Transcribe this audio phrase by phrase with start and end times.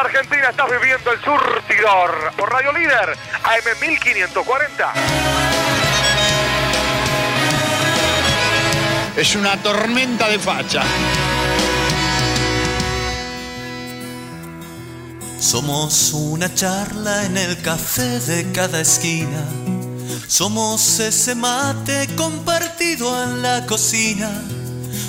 [0.00, 3.10] Argentina estás viviendo el surtidor por Radio Líder
[3.44, 4.92] AM 1540.
[9.16, 10.82] Es una tormenta de facha.
[15.38, 19.44] Somos una charla en el café de cada esquina.
[20.26, 24.30] Somos ese mate compartido en la cocina.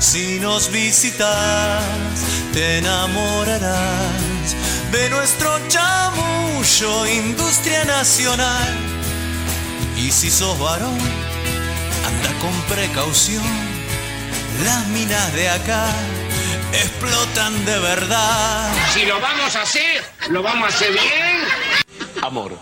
[0.00, 1.82] Si nos visitas,
[2.52, 4.56] te enamorarás
[4.92, 8.74] de nuestro chamullo, industria nacional.
[9.96, 10.98] Y si sos varón,
[12.06, 13.44] anda con precaución.
[14.64, 15.86] Las minas de acá
[16.72, 18.72] explotan de verdad.
[18.92, 22.22] Si lo vamos a hacer, lo vamos a hacer bien.
[22.22, 22.58] Amor.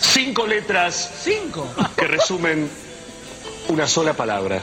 [0.00, 1.10] Cinco letras.
[1.22, 1.68] Cinco.
[1.96, 2.70] Que resumen
[3.68, 4.62] una sola palabra.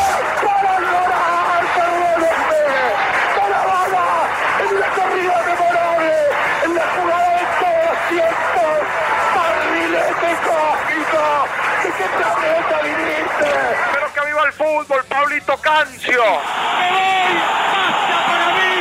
[14.45, 16.23] El fútbol, Pablito Cancio.
[16.23, 17.33] ¡Me voy!
[17.71, 18.73] ¡Basta para mí!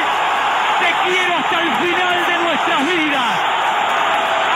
[0.80, 3.32] ¡Te quiero hasta el final de nuestras vidas!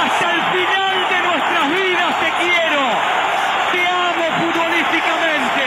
[0.01, 2.83] ¡Hasta el final de nuestras vidas te quiero!
[3.73, 5.65] ¡Te amo futbolísticamente!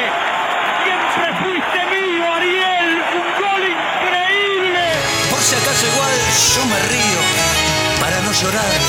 [0.83, 2.89] ¡Siempre fuiste mío, Ariel!
[3.13, 4.85] ¡Un gol increíble!
[5.29, 6.17] Por si acaso igual
[6.55, 7.21] yo me río
[8.01, 8.86] para no llorar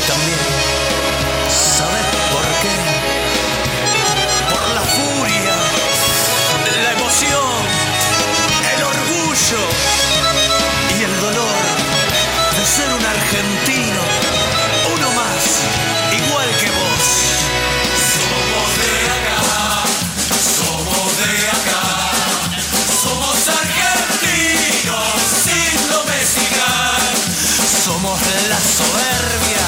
[28.79, 29.67] soberbia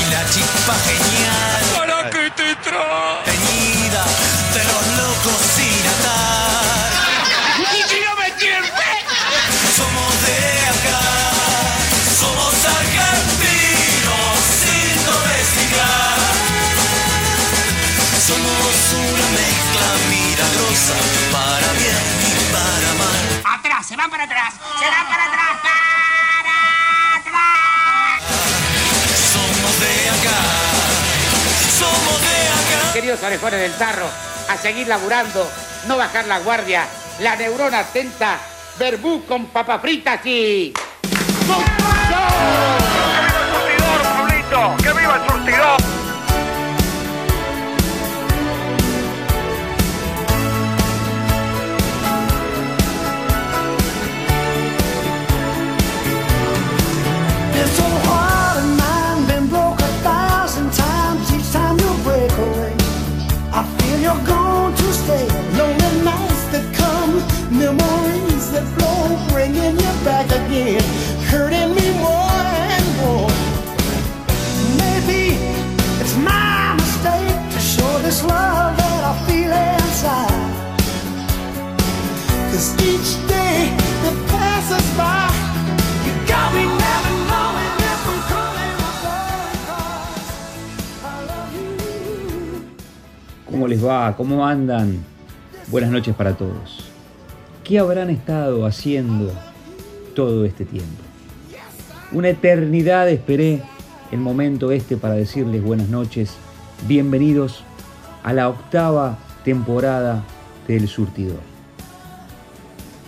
[0.00, 1.62] y la chispa genial.
[1.76, 2.48] ¿Para qué te?
[3.28, 4.04] Teñida
[4.56, 6.90] de los locos sin atar.
[7.76, 8.68] Y si no me tiene
[9.76, 10.40] Somos de
[10.72, 11.04] acá,
[12.20, 16.18] somos argentinos sin domesticar.
[18.28, 18.74] Somos
[19.10, 20.96] una mezcla milagrosa
[21.34, 23.24] para bien y para mal.
[23.58, 24.54] Atrás, se van para atrás,
[33.16, 34.06] Queridos orejones del tarro,
[34.48, 35.50] a seguir laburando,
[35.86, 36.86] no bajar la guardia,
[37.20, 38.38] la neurona atenta,
[38.78, 40.74] verbú con papas fritas y...
[40.74, 41.48] ¡Que
[42.68, 44.76] viva el surtidor, Pablito!
[44.82, 45.85] ¡Que viva el surtidor!
[65.06, 65.26] stay.
[65.58, 67.12] Lonely nights that come,
[67.62, 70.82] memories that flow, bringing you back again,
[71.30, 72.42] hurting me more
[72.74, 73.30] and more.
[74.82, 75.22] Maybe
[76.02, 80.44] it's my mistake to show this love that I feel inside.
[82.50, 83.58] Cause each day
[84.02, 85.25] that passes by.
[93.66, 94.16] ¿Cómo les va?
[94.16, 95.04] ¿Cómo andan?
[95.72, 96.88] Buenas noches para todos.
[97.64, 99.32] ¿Qué habrán estado haciendo
[100.14, 101.02] todo este tiempo?
[102.12, 103.64] Una eternidad esperé
[104.12, 106.36] el momento este para decirles buenas noches,
[106.86, 107.64] bienvenidos
[108.22, 110.22] a la octava temporada
[110.68, 111.40] del Surtidor.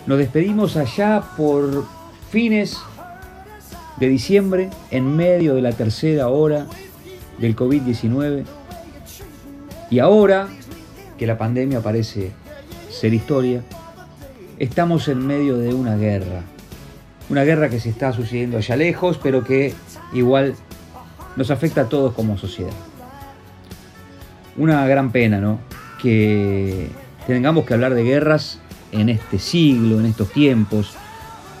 [0.07, 1.85] Nos despedimos allá por
[2.31, 2.77] fines
[3.95, 6.65] de diciembre, en medio de la tercera hora
[7.37, 8.58] del COVID-19.
[9.89, 10.47] Y ahora
[11.17, 12.31] que la pandemia parece
[12.89, 13.63] ser historia,
[14.57, 16.43] estamos en medio de una guerra.
[17.29, 19.73] Una guerra que se está sucediendo allá lejos, pero que
[20.13, 20.55] igual
[21.35, 22.73] nos afecta a todos como sociedad.
[24.57, 25.59] Una gran pena, ¿no?
[26.01, 26.89] Que
[27.27, 28.59] tengamos que hablar de guerras
[28.91, 30.95] en este siglo, en estos tiempos,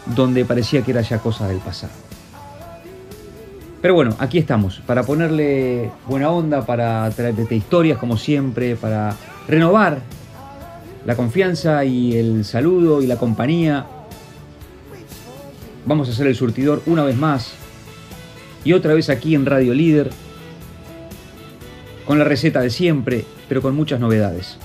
[0.05, 2.08] donde parecía que era ya cosa del pasado.
[3.81, 9.15] Pero bueno, aquí estamos, para ponerle buena onda, para traerte historias como siempre, para
[9.47, 9.99] renovar
[11.05, 13.85] la confianza y el saludo y la compañía.
[15.85, 17.53] Vamos a hacer el surtidor una vez más
[18.65, 20.09] y otra vez aquí en Radio Líder,
[22.05, 24.57] con la receta de siempre, pero con muchas novedades.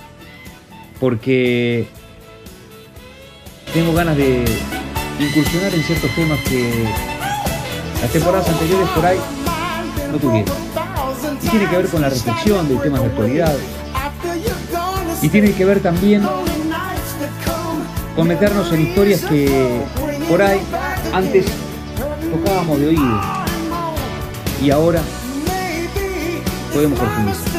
[0.99, 1.87] Porque
[3.73, 4.45] tengo ganas de
[5.21, 7.14] incursionar en ciertos temas que
[8.05, 9.19] las temporadas anteriores por ahí
[10.13, 10.55] no tuvieron.
[11.43, 13.57] Y tiene que ver con la reflexión de temas de actualidad.
[15.23, 16.23] Y tiene que ver también
[18.15, 19.81] con meternos en historias que
[20.29, 20.61] por ahí
[21.15, 21.47] antes
[22.31, 23.21] tocábamos de oído.
[24.63, 25.01] Y ahora
[26.75, 27.53] podemos profundizar.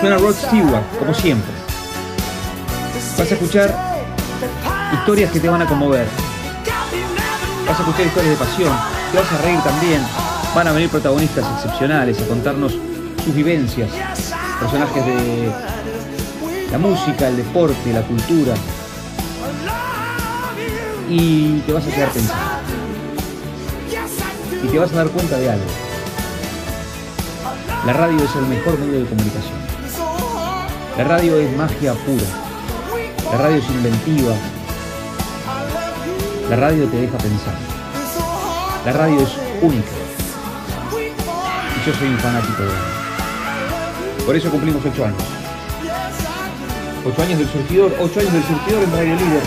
[0.00, 1.52] Suena Rod Stewart, como siempre.
[3.18, 3.98] Vas a escuchar
[4.94, 6.06] historias que te van a conmover.
[7.66, 8.72] Vas a escuchar historias de pasión.
[9.10, 10.00] Te vas a reír también.
[10.54, 12.78] Van a venir protagonistas excepcionales a contarnos
[13.24, 13.90] sus vivencias.
[14.60, 15.52] Personajes de
[16.70, 18.54] la música, el deporte, la cultura.
[21.10, 22.42] Y te vas a quedar pensando.
[24.62, 25.64] Y te vas a dar cuenta de algo.
[27.84, 29.58] La radio es el mejor medio de comunicación.
[30.96, 32.24] La radio es magia pura.
[33.32, 34.34] La radio es inventiva.
[36.48, 37.54] La radio te deja pensar.
[38.84, 39.30] La radio es
[39.62, 39.90] única.
[40.94, 44.24] Y yo soy un fanático de ella.
[44.24, 45.22] Por eso cumplimos ocho años.
[47.04, 49.42] Ocho años del surtidor, ocho años del surtidor en Radio Líder.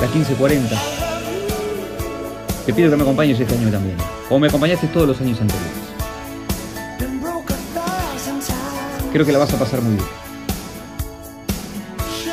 [0.00, 0.78] Las 15.40.
[2.64, 3.98] Te pido que me acompañes este año también.
[4.30, 5.72] O me acompañaste todos los años anteriores.
[9.12, 10.08] Creo que la vas a pasar muy bien.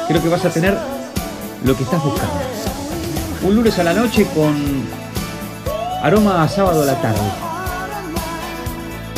[0.08, 0.78] Creo que vas a tener
[1.66, 2.53] lo que estás buscando.
[3.44, 4.56] Un lunes a la noche con
[6.02, 7.20] aroma a sábado a la tarde.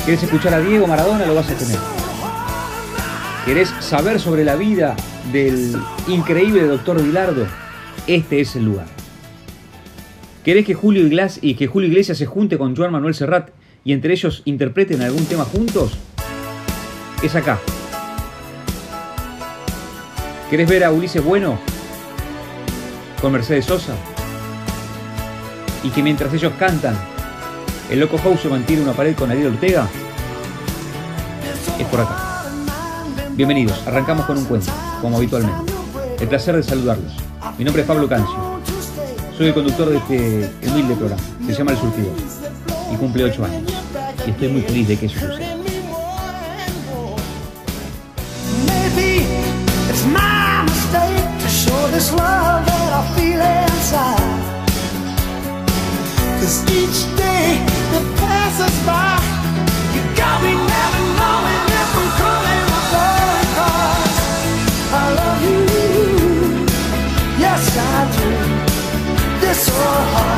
[0.04, 1.28] ¿Quieres escuchar a Diego Maradona?
[1.28, 1.78] Lo vas a tener.
[3.46, 4.96] ¿Querés saber sobre la vida
[5.32, 5.78] del
[6.08, 7.46] increíble doctor Vilardo?
[8.08, 8.88] Este es el lugar.
[10.44, 13.50] ¿Querés que Julio, Iglesias, y que Julio Iglesias se junte con Joan Manuel Serrat
[13.84, 16.00] y entre ellos interpreten algún tema juntos?
[17.22, 17.60] Es acá.
[20.50, 21.60] ¿Querés ver a Ulises Bueno
[23.22, 23.94] con Mercedes Sosa?
[25.86, 26.98] Y que mientras ellos cantan,
[27.92, 29.88] el Loco House se mantiene una pared con Ariel Ortega?
[31.80, 32.44] Es por acá.
[33.34, 35.74] Bienvenidos, arrancamos con un cuento, como habitualmente.
[36.20, 37.14] El placer de saludarlos.
[37.60, 38.36] Mi nombre es Pablo Cancio.
[39.38, 41.22] Soy el conductor de este humilde programa.
[41.46, 42.14] Se llama El Surtidor.
[42.92, 43.72] Y cumple 8 años.
[44.26, 45.56] Y estoy muy feliz de que eso suceda.
[56.46, 57.58] Cause each day
[57.90, 59.18] that passes by,
[59.96, 62.66] you got me never knowing if I'm coming
[64.94, 65.62] I love you,
[67.42, 68.30] yes I do.
[69.42, 70.35] This so hard.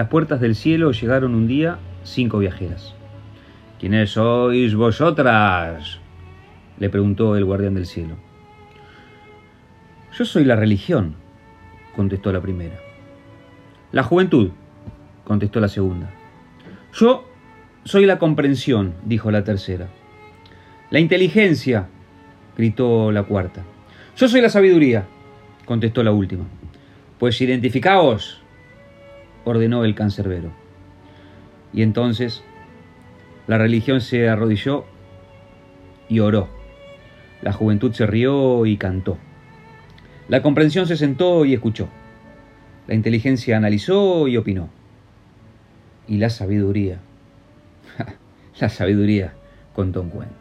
[0.00, 2.94] Las puertas del cielo llegaron un día cinco viajeras.
[3.78, 5.98] ¿Quiénes sois vosotras?
[6.78, 8.16] le preguntó el guardián del cielo.
[10.16, 11.16] Yo soy la religión,
[11.94, 12.78] contestó la primera.
[13.92, 14.52] La juventud,
[15.24, 16.10] contestó la segunda.
[16.94, 17.28] Yo
[17.84, 19.88] soy la comprensión, dijo la tercera.
[20.88, 21.88] La inteligencia,
[22.56, 23.64] gritó la cuarta.
[24.16, 25.04] Yo soy la sabiduría,
[25.66, 26.44] contestó la última.
[27.18, 28.39] Pues identificaos,
[29.44, 30.50] ordenó el cancerbero.
[31.72, 32.42] Y entonces
[33.46, 34.84] la religión se arrodilló
[36.08, 36.48] y oró.
[37.42, 39.18] La juventud se rió y cantó.
[40.28, 41.88] La comprensión se sentó y escuchó.
[42.86, 44.68] La inteligencia analizó y opinó.
[46.06, 46.98] Y la sabiduría,
[48.60, 49.32] la sabiduría
[49.74, 50.39] contó un cuento.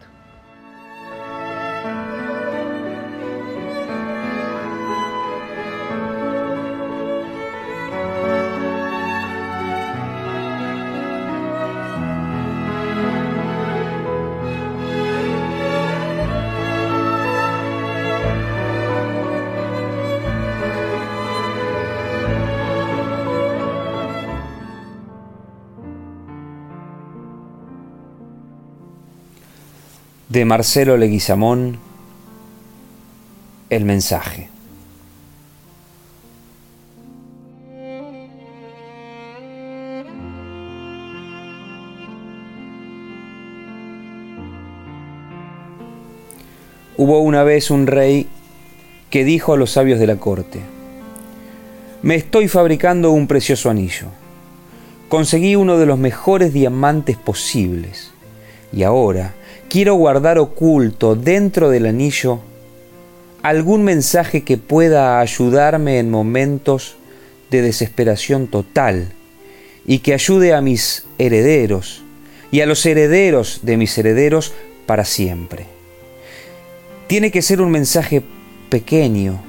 [30.40, 31.80] De Marcelo Leguizamón,
[33.70, 34.48] El mensaje.
[46.96, 48.30] Hubo una vez un rey
[49.10, 50.62] que dijo a los sabios de la corte,
[52.02, 54.08] me estoy fabricando un precioso anillo.
[55.10, 58.12] Conseguí uno de los mejores diamantes posibles
[58.72, 59.34] y ahora
[59.70, 62.40] quiero guardar oculto dentro del anillo
[63.44, 66.96] algún mensaje que pueda ayudarme en momentos
[67.52, 69.14] de desesperación total
[69.86, 72.02] y que ayude a mis herederos
[72.52, 74.54] y a los herederos de mis herederos
[74.86, 75.68] para siempre.
[77.08, 78.24] Tiene que ser un mensaje
[78.70, 79.40] pequeño,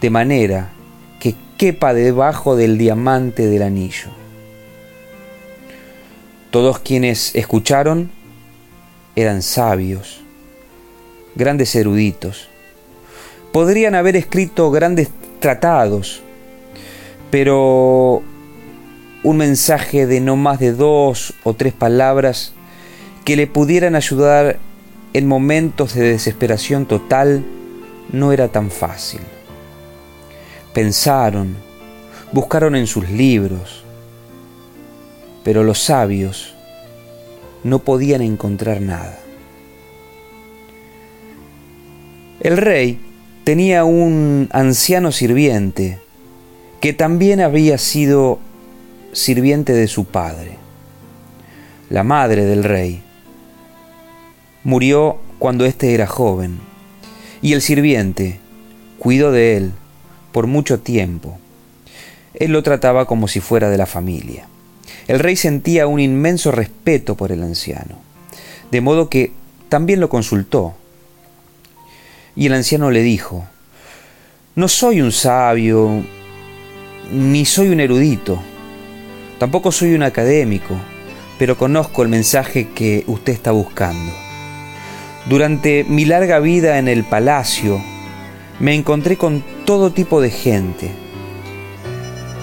[0.00, 0.70] de manera
[1.18, 4.08] que quepa debajo del diamante del anillo.
[6.50, 8.10] Todos quienes escucharon
[9.16, 10.20] eran sabios,
[11.34, 12.48] grandes eruditos.
[13.52, 15.08] Podrían haber escrito grandes
[15.40, 16.22] tratados,
[17.30, 18.22] pero
[19.22, 22.52] un mensaje de no más de dos o tres palabras
[23.24, 24.58] que le pudieran ayudar
[25.12, 27.44] en momentos de desesperación total
[28.12, 29.20] no era tan fácil.
[30.72, 31.56] Pensaron,
[32.32, 33.84] buscaron en sus libros,
[35.42, 36.54] pero los sabios
[37.64, 39.18] no podían encontrar nada.
[42.40, 42.98] El rey
[43.44, 45.98] tenía un anciano sirviente
[46.80, 48.38] que también había sido
[49.12, 50.56] sirviente de su padre.
[51.90, 53.02] La madre del rey
[54.64, 56.60] murió cuando éste era joven
[57.42, 58.40] y el sirviente
[58.98, 59.72] cuidó de él
[60.32, 61.38] por mucho tiempo.
[62.34, 64.46] Él lo trataba como si fuera de la familia.
[65.10, 67.96] El rey sentía un inmenso respeto por el anciano,
[68.70, 69.32] de modo que
[69.68, 70.76] también lo consultó.
[72.36, 73.44] Y el anciano le dijo,
[74.54, 76.04] no soy un sabio,
[77.10, 78.40] ni soy un erudito,
[79.40, 80.76] tampoco soy un académico,
[81.40, 84.12] pero conozco el mensaje que usted está buscando.
[85.28, 87.82] Durante mi larga vida en el palacio,
[88.60, 90.88] me encontré con todo tipo de gente.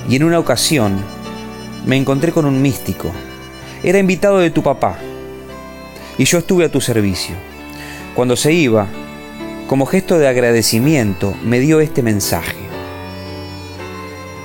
[0.10, 1.17] Y en una ocasión,
[1.88, 3.12] me encontré con un místico.
[3.82, 4.98] Era invitado de tu papá.
[6.18, 7.36] Y yo estuve a tu servicio.
[8.14, 8.88] Cuando se iba,
[9.68, 12.58] como gesto de agradecimiento, me dio este mensaje.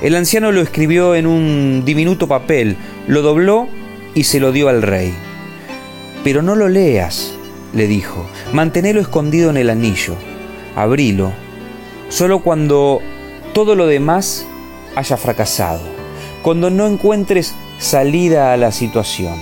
[0.01, 3.69] El anciano lo escribió en un diminuto papel, lo dobló
[4.15, 5.13] y se lo dio al rey.
[6.25, 7.35] Pero no lo leas,
[7.73, 10.15] le dijo, manténelo escondido en el anillo,
[10.77, 11.33] abrilo,
[12.09, 13.01] solo cuando
[13.53, 14.47] todo lo demás
[14.97, 16.02] haya fracasado,
[16.43, 19.35] cuando no encuentres salida a la situación.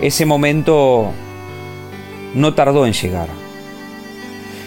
[0.00, 1.12] Ese momento
[2.34, 3.28] no tardó en llegar.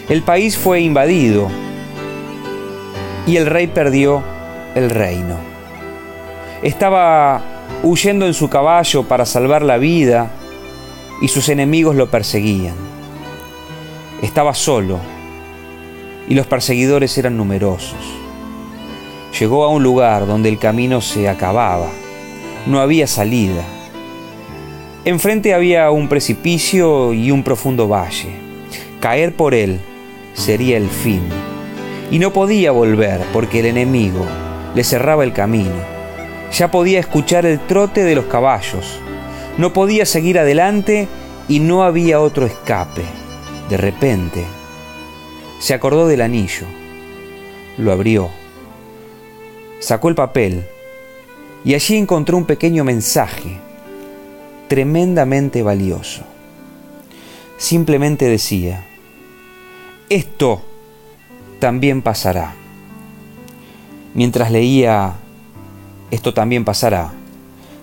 [0.10, 1.50] El país fue invadido
[3.26, 4.22] y el rey perdió
[4.76, 5.38] el reino.
[6.62, 7.42] Estaba
[7.84, 10.30] huyendo en su caballo para salvar la vida
[11.22, 12.76] y sus enemigos lo perseguían.
[14.22, 15.00] Estaba solo
[16.28, 18.23] y los perseguidores eran numerosos.
[19.40, 21.90] Llegó a un lugar donde el camino se acababa.
[22.68, 23.64] No había salida.
[25.06, 28.30] Enfrente había un precipicio y un profundo valle.
[29.00, 29.80] Caer por él
[30.36, 31.24] sería el fin.
[32.12, 34.24] Y no podía volver porque el enemigo
[34.76, 35.94] le cerraba el camino.
[36.52, 39.00] Ya podía escuchar el trote de los caballos.
[39.58, 41.08] No podía seguir adelante
[41.48, 43.04] y no había otro escape.
[43.68, 44.46] De repente,
[45.60, 46.68] se acordó del anillo.
[47.78, 48.43] Lo abrió.
[49.84, 50.64] Sacó el papel
[51.66, 53.58] y allí encontró un pequeño mensaje
[54.70, 56.24] tremendamente valioso.
[57.58, 58.86] Simplemente decía,
[60.08, 60.62] esto
[61.60, 62.56] también pasará.
[64.14, 65.16] Mientras leía,
[66.12, 67.12] esto también pasará,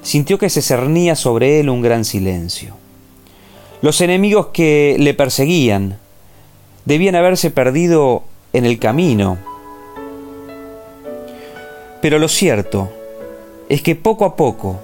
[0.01, 2.79] sintió que se cernía sobre él un gran silencio.
[3.83, 5.99] Los enemigos que le perseguían
[6.87, 9.50] debían haberse perdido en el camino.
[12.01, 12.91] Pero lo cierto
[13.69, 14.81] es que poco a poco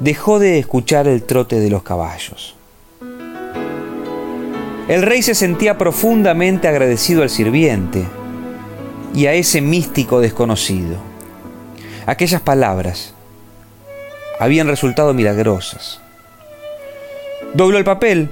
[0.00, 2.54] dejó de escuchar el trote de los caballos.
[4.88, 8.04] El rey se sentía profundamente agradecido al sirviente
[9.14, 10.96] y a ese místico desconocido.
[12.06, 13.14] Aquellas palabras
[14.40, 16.00] habían resultado milagrosas.
[17.54, 18.30] Dobló el papel,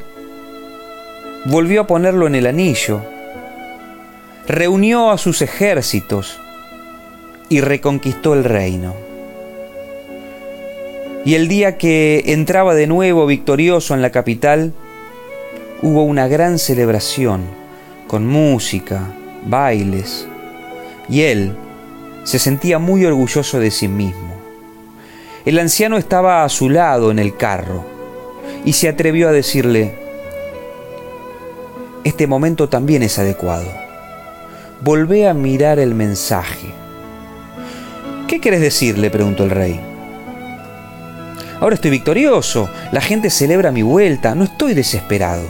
[1.44, 3.00] volvió a ponerlo en el anillo,
[4.46, 6.38] reunió a sus ejércitos
[7.48, 8.94] y reconquistó el reino.
[11.24, 14.72] Y el día que entraba de nuevo victorioso en la capital,
[15.82, 17.42] hubo una gran celebración
[18.06, 19.12] con música,
[19.44, 20.28] bailes,
[21.08, 21.52] y él
[22.24, 24.34] se sentía muy orgulloso de sí mismo.
[25.44, 27.84] El anciano estaba a su lado en el carro
[28.64, 29.94] y se atrevió a decirle,
[32.02, 33.66] este momento también es adecuado.
[34.80, 36.85] Volvé a mirar el mensaje.
[38.28, 38.98] ¿Qué quieres decir?
[38.98, 39.80] le preguntó el rey.
[41.60, 45.44] Ahora estoy victorioso, la gente celebra mi vuelta, no estoy desesperado.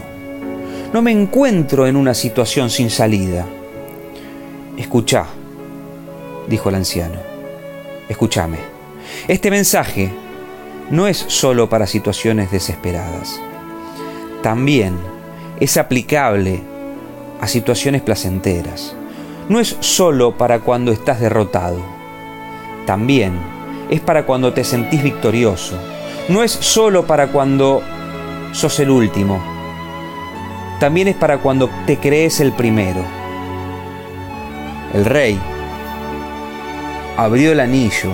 [0.92, 3.46] No me encuentro en una situación sin salida.
[4.76, 5.26] Escucha,
[6.48, 7.18] dijo el anciano.
[8.08, 8.58] Escúchame.
[9.26, 10.12] Este mensaje
[10.90, 13.40] no es solo para situaciones desesperadas.
[14.42, 14.96] También
[15.60, 16.62] es aplicable
[17.40, 18.94] a situaciones placenteras.
[19.48, 21.95] No es solo para cuando estás derrotado.
[22.86, 23.34] También
[23.90, 25.76] es para cuando te sentís victorioso.
[26.28, 27.82] No es solo para cuando
[28.52, 29.56] sos el último
[30.78, 33.02] también es para cuando te crees el primero.
[34.92, 35.38] El rey
[37.16, 38.10] abrió el anillo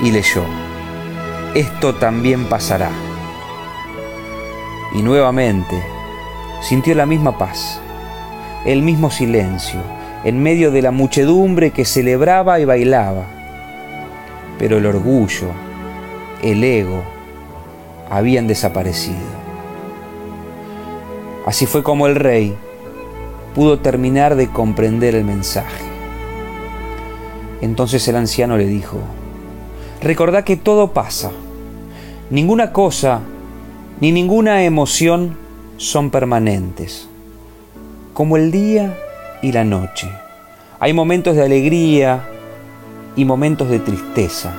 [0.00, 0.44] y leyó,
[1.54, 2.90] esto también pasará.
[4.94, 5.82] Y nuevamente
[6.62, 7.80] sintió la misma paz,
[8.64, 9.80] el mismo silencio,
[10.24, 13.39] en medio de la muchedumbre que celebraba y bailaba.
[14.60, 15.48] Pero el orgullo,
[16.42, 17.02] el ego,
[18.10, 19.16] habían desaparecido.
[21.46, 22.54] Así fue como el rey
[23.54, 25.84] pudo terminar de comprender el mensaje.
[27.62, 28.98] Entonces el anciano le dijo,
[30.02, 31.30] recordá que todo pasa.
[32.28, 33.20] Ninguna cosa
[34.00, 35.38] ni ninguna emoción
[35.78, 37.08] son permanentes,
[38.12, 38.94] como el día
[39.40, 40.08] y la noche.
[40.78, 42.29] Hay momentos de alegría
[43.16, 44.52] y momentos de tristeza.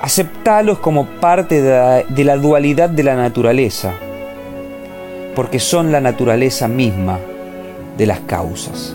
[0.00, 3.94] Aceptalos como parte de la, de la dualidad de la naturaleza
[5.34, 7.18] porque son la naturaleza misma
[7.96, 8.94] de las causas.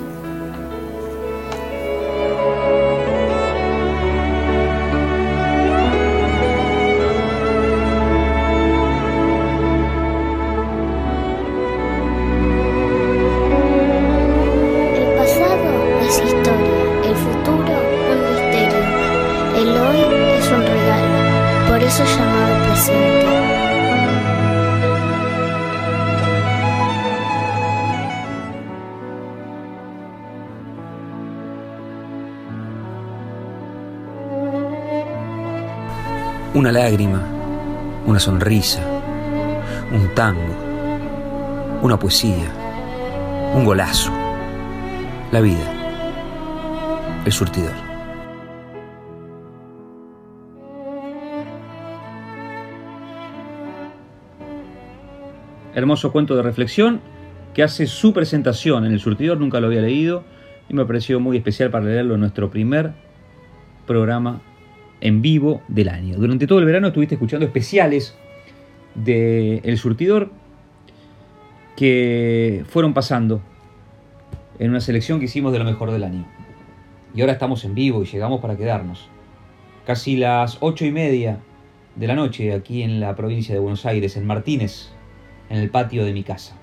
[36.87, 37.21] Lágrima,
[38.05, 38.81] una sonrisa,
[39.91, 40.55] un tango,
[41.81, 42.49] una poesía,
[43.53, 44.09] un golazo.
[45.33, 45.69] La vida,
[47.25, 47.73] el surtidor.
[55.75, 57.01] Hermoso cuento de reflexión
[57.53, 60.23] que hace su presentación en el surtidor, nunca lo había leído
[60.69, 62.93] y me pareció muy especial para leerlo en nuestro primer
[63.85, 64.39] programa
[65.01, 66.17] en vivo del año.
[66.17, 68.15] Durante todo el verano estuviste escuchando especiales
[68.95, 70.31] de El Surtidor
[71.75, 73.41] que fueron pasando
[74.59, 76.25] en una selección que hicimos de lo mejor del año.
[77.13, 79.07] Y ahora estamos en vivo y llegamos para quedarnos.
[79.85, 81.39] Casi las ocho y media
[81.95, 84.89] de la noche aquí en la provincia de Buenos Aires, en Martínez,
[85.49, 86.57] en el patio de mi casa.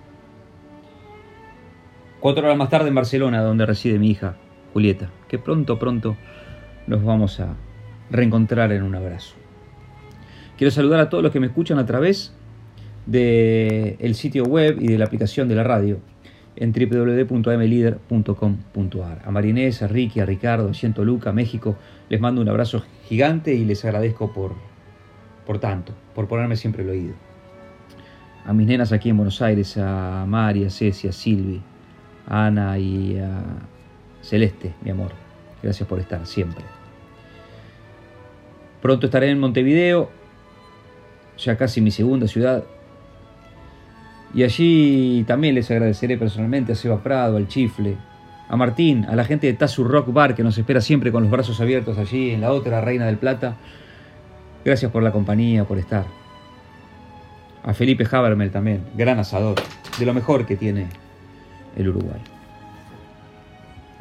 [2.20, 4.36] Cuatro horas más tarde en Barcelona, donde reside mi hija,
[4.72, 6.16] Julieta, que pronto, pronto
[6.86, 7.54] nos vamos a
[8.10, 9.34] reencontrar en un abrazo.
[10.56, 12.34] Quiero saludar a todos los que me escuchan a través
[13.06, 15.98] del sitio web y de la aplicación de la radio
[16.56, 19.22] en www.amlider.com.ar.
[19.24, 21.76] A Marinés, a Ricky, a Ricardo, a Ciento Luca, México,
[22.08, 24.54] les mando un abrazo gigante y les agradezco por,
[25.46, 27.14] por tanto, por ponerme siempre el oído.
[28.46, 31.60] A mis nenas aquí en Buenos Aires, a María, a Ceci, a Silvi,
[32.26, 33.42] a Ana y a
[34.22, 35.12] Celeste, mi amor.
[35.62, 36.73] Gracias por estar siempre.
[38.84, 40.10] Pronto estaré en Montevideo,
[41.38, 42.64] ya casi mi segunda ciudad.
[44.34, 47.96] Y allí también les agradeceré personalmente a Seba Prado, al Chifle,
[48.46, 51.32] a Martín, a la gente de Tazu Rock Bar que nos espera siempre con los
[51.32, 53.56] brazos abiertos allí en la otra Reina del Plata.
[54.66, 56.04] Gracias por la compañía, por estar.
[57.62, 59.54] A Felipe Habermel también, gran asador,
[59.98, 60.88] de lo mejor que tiene
[61.74, 62.20] el Uruguay.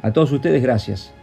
[0.02, 1.13] A todos ustedes, gracias.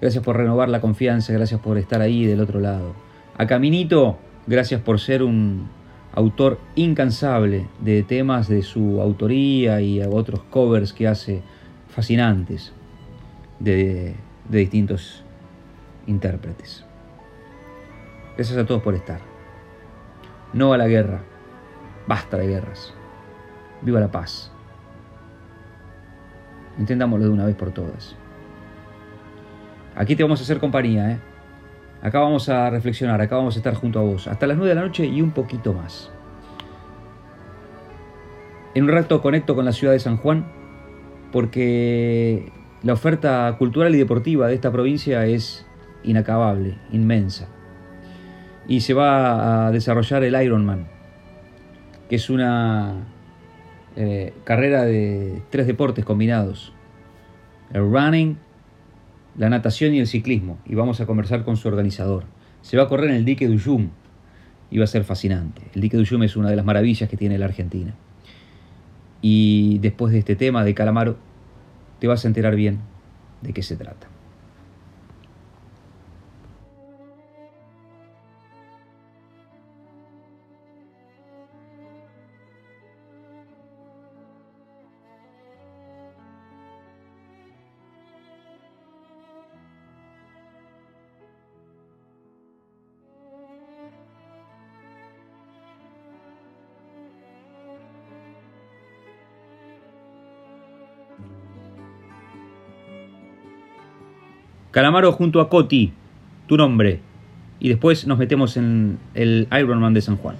[0.00, 2.94] Gracias por renovar la confianza, gracias por estar ahí del otro lado.
[3.36, 5.68] A Caminito, gracias por ser un
[6.14, 11.42] autor incansable de temas de su autoría y a otros covers que hace
[11.88, 12.72] fascinantes
[13.58, 14.14] de,
[14.48, 15.24] distintos
[16.06, 16.84] intérpretes.
[18.36, 19.20] Gracias a todos por estar.
[20.52, 21.22] No a la guerra.
[22.06, 22.92] Basta de guerras.
[23.82, 24.52] Viva la paz.
[26.78, 28.16] Intentámoslo de una vez por todas.
[29.96, 31.18] Aquí te vamos a hacer compañía, ¿eh?
[32.02, 34.28] Acá vamos a reflexionar, acá vamos a estar junto a vos.
[34.28, 36.10] Hasta las 9 de la noche y un poquito más.
[38.74, 40.46] En un rato conecto con la ciudad de San Juan
[41.32, 42.52] porque
[42.82, 45.66] la oferta cultural y deportiva de esta provincia es
[46.02, 47.48] inacabable, inmensa.
[48.68, 50.86] Y se va a desarrollar el Ironman,
[52.08, 53.06] que es una
[53.96, 56.72] eh, carrera de tres deportes combinados.
[57.72, 58.38] El running,
[59.36, 60.58] la natación y el ciclismo.
[60.66, 62.24] Y vamos a conversar con su organizador.
[62.62, 63.58] Se va a correr en el dique de
[64.70, 65.62] y va a ser fascinante.
[65.74, 67.94] El dique de es una de las maravillas que tiene la Argentina.
[69.20, 71.16] Y después de este tema de Calamaro,
[71.98, 72.80] te vas a enterar bien
[73.42, 74.13] de qué se trata.
[104.74, 105.92] Calamaro junto a Coti,
[106.48, 106.98] tu nombre.
[107.60, 110.34] Y después nos metemos en el Ironman de San Juan.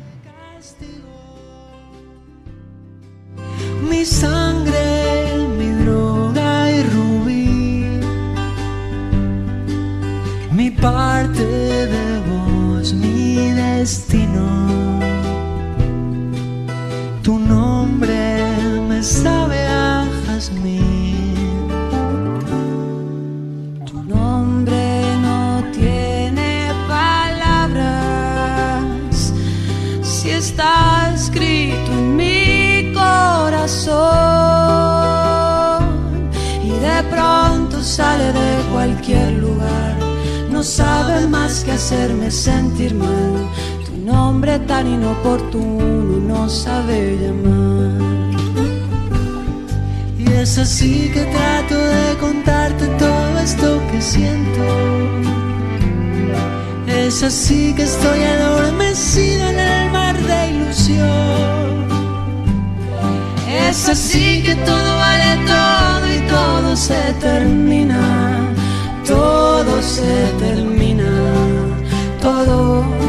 [3.88, 7.84] Mi sangre, mi droga y rubí.
[10.50, 14.63] Mi parte de vos, mi destino.
[40.64, 43.48] Sabe más que hacerme sentir mal.
[43.84, 48.00] Tu nombre tan inoportuno no sabe llamar.
[50.18, 54.64] Y es así que trato de contarte todo esto que siento.
[56.86, 61.84] Es así que estoy adormecido en el mar de ilusión.
[63.68, 68.54] Es así que todo vale todo y todo se termina.
[69.84, 71.10] Se termina.
[72.22, 73.03] Todo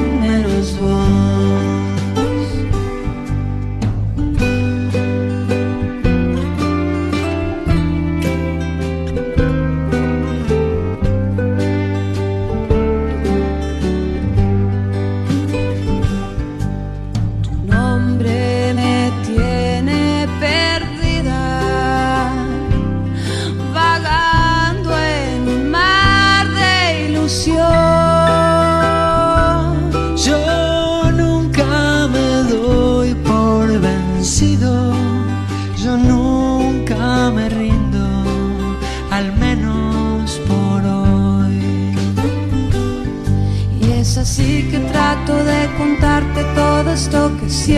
[47.68, 47.72] Y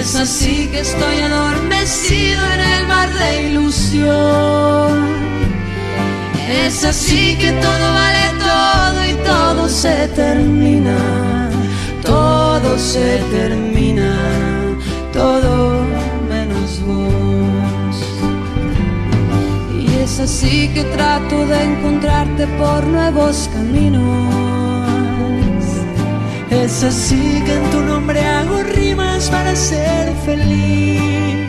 [0.00, 5.14] es así que estoy adormecido en el mar de ilusión.
[6.48, 11.50] Es así que todo vale todo y todo se termina.
[12.02, 14.16] Todo se termina.
[15.12, 15.84] Todo
[16.26, 17.96] menos vos.
[19.78, 24.53] Y es así que trato de encontrarte por nuevos caminos.
[26.64, 31.46] Es así que en tu nombre hago rimas para ser feliz.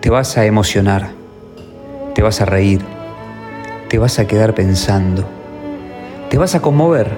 [0.00, 1.10] Te vas a emocionar,
[2.14, 2.80] te vas a reír,
[3.90, 5.28] te vas a quedar pensando,
[6.30, 7.10] te vas a conmover.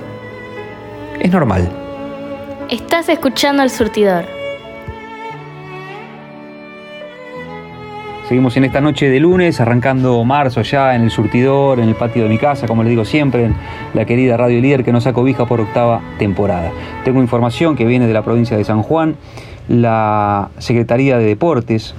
[1.21, 1.71] Es normal.
[2.69, 4.36] Estás escuchando al surtidor.
[8.29, 12.25] Seguimos en esta noche de lunes, arrancando marzo ya en el surtidor, en el patio
[12.25, 13.55] de mi casa, como les digo siempre, en
[13.95, 16.73] la querida Radio Líder que nos acobija por octava temporada.
[17.05, 19.15] Tengo información que viene de la provincia de San Juan,
[19.69, 21.95] la Secretaría de Deportes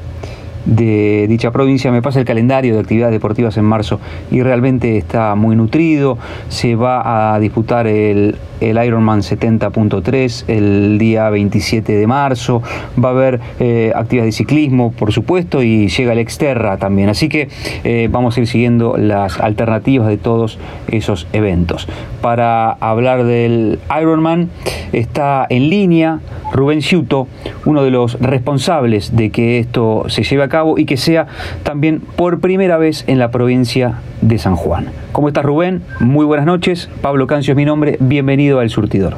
[0.68, 4.00] de dicha provincia me pasa el calendario de actividades deportivas en marzo
[4.30, 6.18] y realmente está muy nutrido.
[6.50, 12.62] Se va a disputar el, Ironman 70.3 el día 27 de marzo.
[13.02, 17.10] Va a haber eh, actividades de ciclismo, por supuesto, y llega el Exterra también.
[17.10, 17.48] Así que
[17.84, 21.88] eh, vamos a ir siguiendo las alternativas de todos esos eventos.
[22.22, 24.50] Para hablar del Ironman
[24.92, 26.20] está en línea
[26.52, 27.28] Rubén Ciuto,
[27.66, 31.28] uno de los responsables de que esto se lleve a cabo y que sea
[31.64, 34.92] también por primera vez en la provincia de San Juan.
[35.12, 35.84] ¿Cómo estás Rubén?
[36.00, 36.90] Muy buenas noches.
[37.02, 37.98] Pablo Cancio es mi nombre.
[38.00, 39.18] Bienvenido al Surtidor.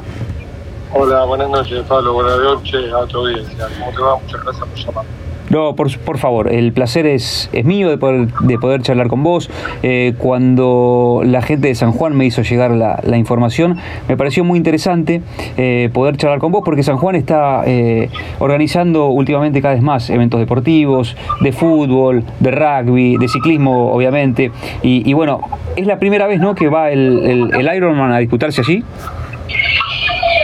[0.92, 3.68] Hola, buenas noches Pablo, buenas noches a tu audiencia.
[3.78, 4.16] ¿Cómo te va?
[4.16, 5.19] Muchas gracias por llamar.
[5.50, 9.24] No, por, por favor, el placer es, es mío de poder, de poder charlar con
[9.24, 9.50] vos.
[9.82, 13.76] Eh, cuando la gente de San Juan me hizo llegar la, la información,
[14.08, 15.22] me pareció muy interesante
[15.56, 18.08] eh, poder charlar con vos porque San Juan está eh,
[18.38, 24.52] organizando últimamente cada vez más eventos deportivos, de fútbol, de rugby, de ciclismo, obviamente.
[24.82, 25.40] Y, y bueno,
[25.74, 26.54] es la primera vez ¿no?
[26.54, 28.84] que va el, el, el Ironman a disputarse allí.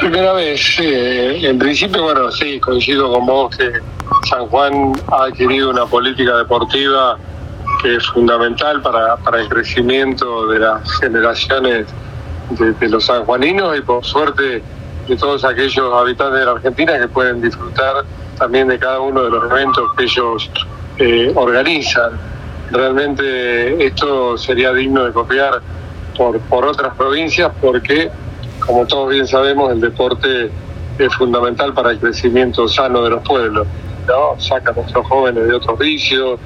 [0.00, 0.84] Primera vez, sí.
[1.46, 3.70] En principio, bueno, sí, coincido con vos que
[4.28, 7.18] San Juan ha adquirido una política deportiva
[7.82, 11.86] que es fundamental para, para el crecimiento de las generaciones
[12.50, 14.62] de, los sanjuaninos y por suerte
[15.08, 18.04] de todos aquellos habitantes de la Argentina que pueden disfrutar
[18.38, 20.50] también de cada uno de los eventos que ellos
[20.98, 22.12] eh, organizan.
[22.70, 25.60] Realmente esto sería digno de copiar
[26.16, 28.10] por, por otras provincias porque,
[28.60, 30.50] como todos bien sabemos, el deporte
[30.98, 33.66] es fundamental para el crecimiento sano de los pueblos.
[34.06, 34.40] ¿No?
[34.40, 36.38] saca a nuestros jóvenes de otros vicios,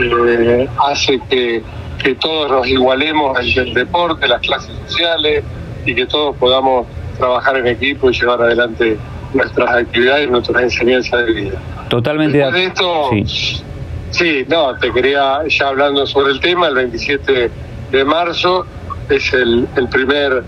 [0.00, 1.62] eh, hace que,
[2.02, 5.44] que, todos nos igualemos en el deporte, las clases sociales
[5.84, 6.86] y que todos podamos
[7.18, 8.96] trabajar en equipo y llevar adelante
[9.34, 11.58] nuestras actividades, nuestras enseñanzas de vida.
[11.88, 12.38] Totalmente.
[12.38, 13.62] Después de esto, sí.
[14.10, 17.50] sí, no, te quería, ya hablando sobre el tema, el 27
[17.90, 18.66] de marzo
[19.08, 20.42] es el, el primer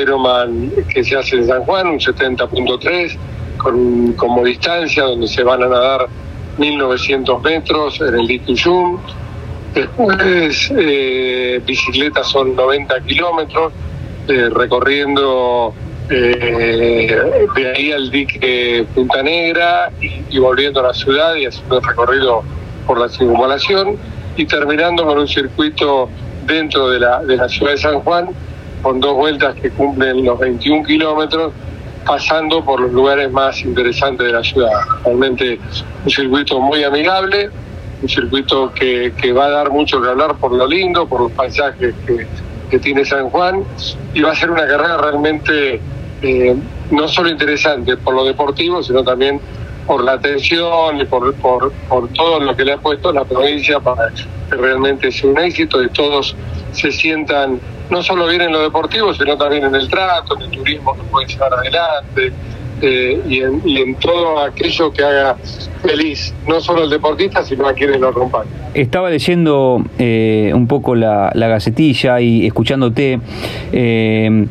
[0.00, 3.16] Ironman que se hace en San Juan, un 70.3
[3.56, 6.08] con, como distancia, donde se van a nadar
[6.58, 8.98] 1900 metros en el Dituyum.
[9.74, 13.72] Después, eh, bicicletas son 90 kilómetros,
[14.28, 15.74] eh, recorriendo
[16.08, 17.16] eh,
[17.56, 22.42] de ahí al dique Punta Negra y, volviendo a la ciudad y haciendo el recorrido
[22.86, 23.96] por la circunvalación
[24.36, 26.08] y terminando con un circuito
[26.46, 28.28] dentro de la, de la ciudad de San Juan
[28.82, 31.52] con dos vueltas que cumplen los 21 kilómetros
[32.06, 34.70] pasando por los lugares más interesantes de la ciudad.
[35.04, 35.58] Realmente
[36.04, 37.50] un circuito muy amigable,
[38.00, 41.32] un circuito que, que va a dar mucho que hablar por lo lindo, por los
[41.32, 42.26] paisajes que,
[42.70, 43.64] que tiene San Juan,
[44.14, 45.80] y va a ser una carrera realmente
[46.22, 46.56] eh,
[46.90, 49.40] no solo interesante por lo deportivo, sino también
[49.86, 53.78] por la atención y por, por, por todo lo que le ha puesto la provincia
[53.80, 56.34] para que realmente sea un éxito y todos
[56.72, 60.50] se sientan no solo bien en lo deportivo, sino también en el trato, en el
[60.50, 62.32] turismo que puede llevar adelante
[62.82, 65.36] eh, y, en, y, en, todo aquello que haga
[65.82, 68.52] feliz, no solo el deportista, sino a quienes lo acompañan.
[68.74, 73.20] Estaba leyendo eh, un poco la, la, gacetilla y escuchándote.
[73.72, 74.46] Eh,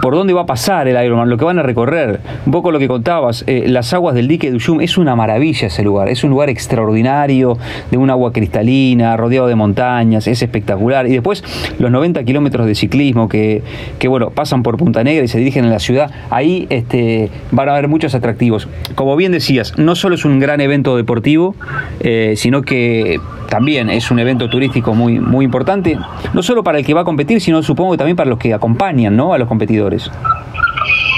[0.00, 2.78] por dónde va a pasar el Ironman, lo que van a recorrer, un poco lo
[2.78, 6.24] que contabas, eh, las aguas del dique de Uyum, es una maravilla ese lugar, es
[6.24, 7.58] un lugar extraordinario,
[7.90, 11.06] de un agua cristalina, rodeado de montañas, es espectacular.
[11.06, 11.42] Y después
[11.78, 13.62] los 90 kilómetros de ciclismo que,
[13.98, 17.68] que, bueno, pasan por Punta Negra y se dirigen a la ciudad, ahí este, van
[17.68, 18.68] a haber muchos atractivos.
[18.94, 21.54] Como bien decías, no solo es un gran evento deportivo,
[22.00, 25.98] eh, sino que también es un evento turístico muy, muy importante,
[26.32, 28.54] no solo para el que va a competir, sino supongo que también para los que
[28.54, 29.34] acompañan ¿no?
[29.34, 29.71] a los competidores.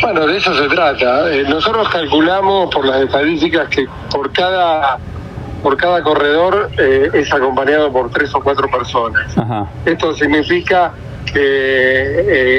[0.03, 1.31] Bueno, de eso se trata.
[1.33, 4.99] Eh, nosotros calculamos por las estadísticas que por cada
[5.63, 9.37] por cada corredor eh, es acompañado por tres o cuatro personas.
[9.39, 9.67] Ajá.
[9.87, 10.93] Esto significa
[11.25, 11.35] que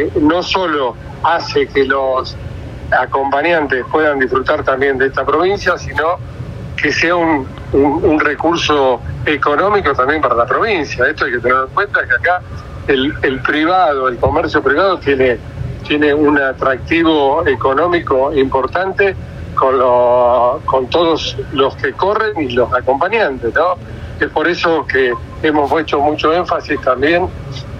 [0.06, 2.36] eh, no solo hace que los
[2.92, 6.18] acompañantes puedan disfrutar también de esta provincia, sino
[6.76, 11.06] que sea un, un- un recurso económico también para la provincia.
[11.08, 12.42] Esto hay que tener en cuenta que acá
[12.88, 15.38] el, el privado, el comercio privado tiene,
[15.88, 19.16] tiene un atractivo económico importante
[19.56, 23.76] con, lo- con todos los que corren y los acompañantes, ¿no?
[24.20, 27.28] Es por eso que hemos hecho mucho énfasis también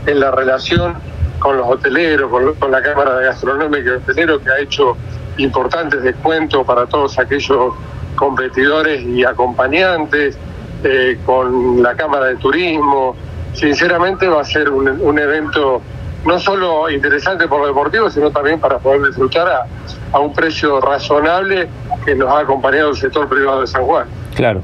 [0.06, 0.94] en la relación
[1.40, 4.96] con los hoteleros, con, la Cámara de Gastronómica y Hotelero, que ha hecho
[5.38, 7.74] importantes descuentos para todos aquellos
[8.16, 10.38] competidores y acompañantes,
[10.84, 13.16] eh, con la Cámara de Turismo.
[13.54, 15.82] Sinceramente va a ser un, un evento
[16.26, 19.66] no solo interesante por lo deportivo, sino también para poder disfrutar a,
[20.12, 21.68] a un precio razonable
[22.06, 24.08] que nos ha acompañado el sector privado de San Juan.
[24.36, 24.62] Claro.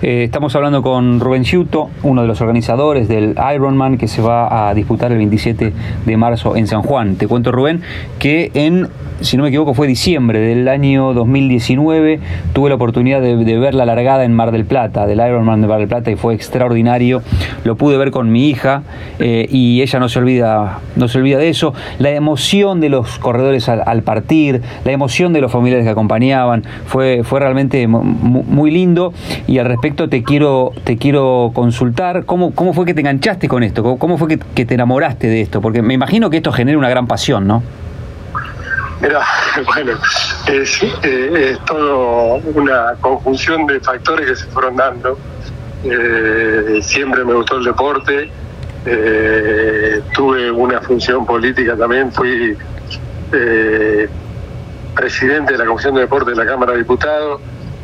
[0.00, 4.68] Eh, estamos hablando con Rubén Ciuto, uno de los organizadores del Ironman que se va
[4.68, 5.72] a disputar el 27
[6.06, 7.16] de marzo en San Juan.
[7.16, 7.82] Te cuento, Rubén,
[8.20, 8.88] que en,
[9.20, 12.20] si no me equivoco, fue diciembre del año 2019,
[12.52, 15.78] tuve la oportunidad de, ver la largada en Mar del Plata, del Ironman de Mar
[15.78, 17.22] del Plata, y fue extraordinario.
[17.64, 18.82] Lo pude ver con mi hija
[19.18, 21.74] eh, y ella no se olvida, no se olvida de eso.
[21.98, 27.22] La emoción de los corredores al, partir, la emoción de los familiares que acompañaban, fue,
[27.24, 29.12] fue realmente mu- mu- muy lindo.
[29.46, 33.62] Y al respecto te quiero, te quiero consultar cómo, cómo fue que te enganchaste con
[33.62, 36.88] esto, cómo, fue que te enamoraste de esto, porque me imagino que esto genera una
[36.88, 37.62] gran pasión, ¿no?
[39.00, 39.24] Mira,
[39.66, 39.92] bueno,
[40.46, 45.18] es, eh, es todo una conjunción de factores que se fueron dando.
[45.84, 48.30] Eh, siempre me gustó el deporte,
[48.84, 52.56] eh, tuve una función política también, fui
[53.32, 54.08] eh,
[54.94, 57.40] presidente de la Comisión de Deporte de la Cámara de Diputados.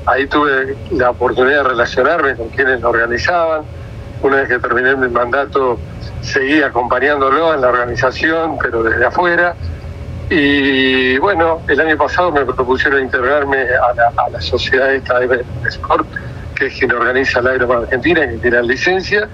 [0.06, 3.62] Ahí tuve la oportunidad de relacionarme con quienes lo organizaban.
[4.22, 5.78] Una vez que terminé mi mandato,
[6.22, 9.54] seguí acompañándolo en la organización, pero desde afuera.
[10.30, 15.44] Y bueno, el año pasado me propusieron integrarme a la, a la sociedad esta de
[15.68, 16.06] Sport,
[16.54, 19.28] que es quien organiza el Ironman Argentina, que tiene la licencia,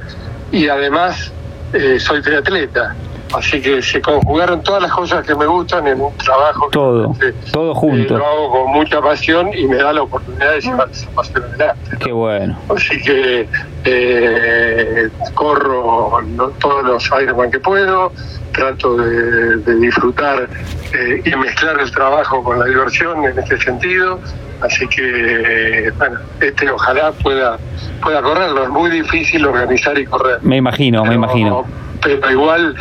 [0.50, 1.32] y además
[1.72, 2.94] eh, soy triatleta.
[3.32, 7.14] Así que se conjugaron todas las cosas que me gustan en un trabajo que Todo,
[7.52, 8.18] todo eh, junto.
[8.18, 11.96] lo hago con mucha pasión y me da la oportunidad de llevar esa pasión adelante.
[12.00, 12.58] Qué bueno.
[12.74, 13.48] Así que
[13.84, 16.48] eh, corro ¿no?
[16.60, 18.12] todos los Ironman que puedo,
[18.52, 20.48] trato de, de disfrutar
[20.92, 24.18] eh, y mezclar el trabajo con la diversión en este sentido.
[24.60, 27.58] Así que, eh, bueno, este ojalá pueda,
[28.02, 28.64] pueda correrlo.
[28.64, 30.38] Es muy difícil organizar y correr.
[30.42, 31.64] Me imagino, me imagino.
[32.02, 32.74] Pero igual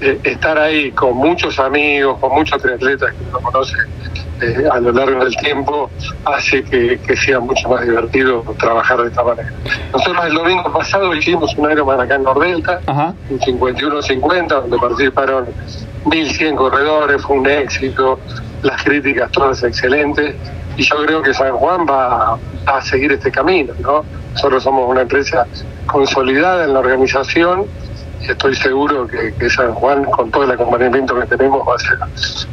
[0.00, 3.76] eh, estar ahí con muchos amigos, con muchos triatletas que uno conoce
[4.42, 5.90] eh, a lo largo del tiempo,
[6.24, 9.50] hace que, que sea mucho más divertido trabajar de esta manera.
[9.92, 12.80] Nosotros el domingo pasado hicimos un Ironman acá en Nordelta,
[13.30, 15.46] un 51-50, donde participaron
[16.04, 18.20] 1.100 corredores, fue un éxito,
[18.62, 20.34] las críticas todas excelentes,
[20.76, 24.04] y yo creo que San Juan va a seguir este camino, ¿no?
[24.34, 25.46] Nosotros somos una empresa
[25.86, 27.64] consolidada en la organización,
[28.32, 31.98] estoy seguro que, San Juan, con todo el acompañamiento que tenemos, va a ser,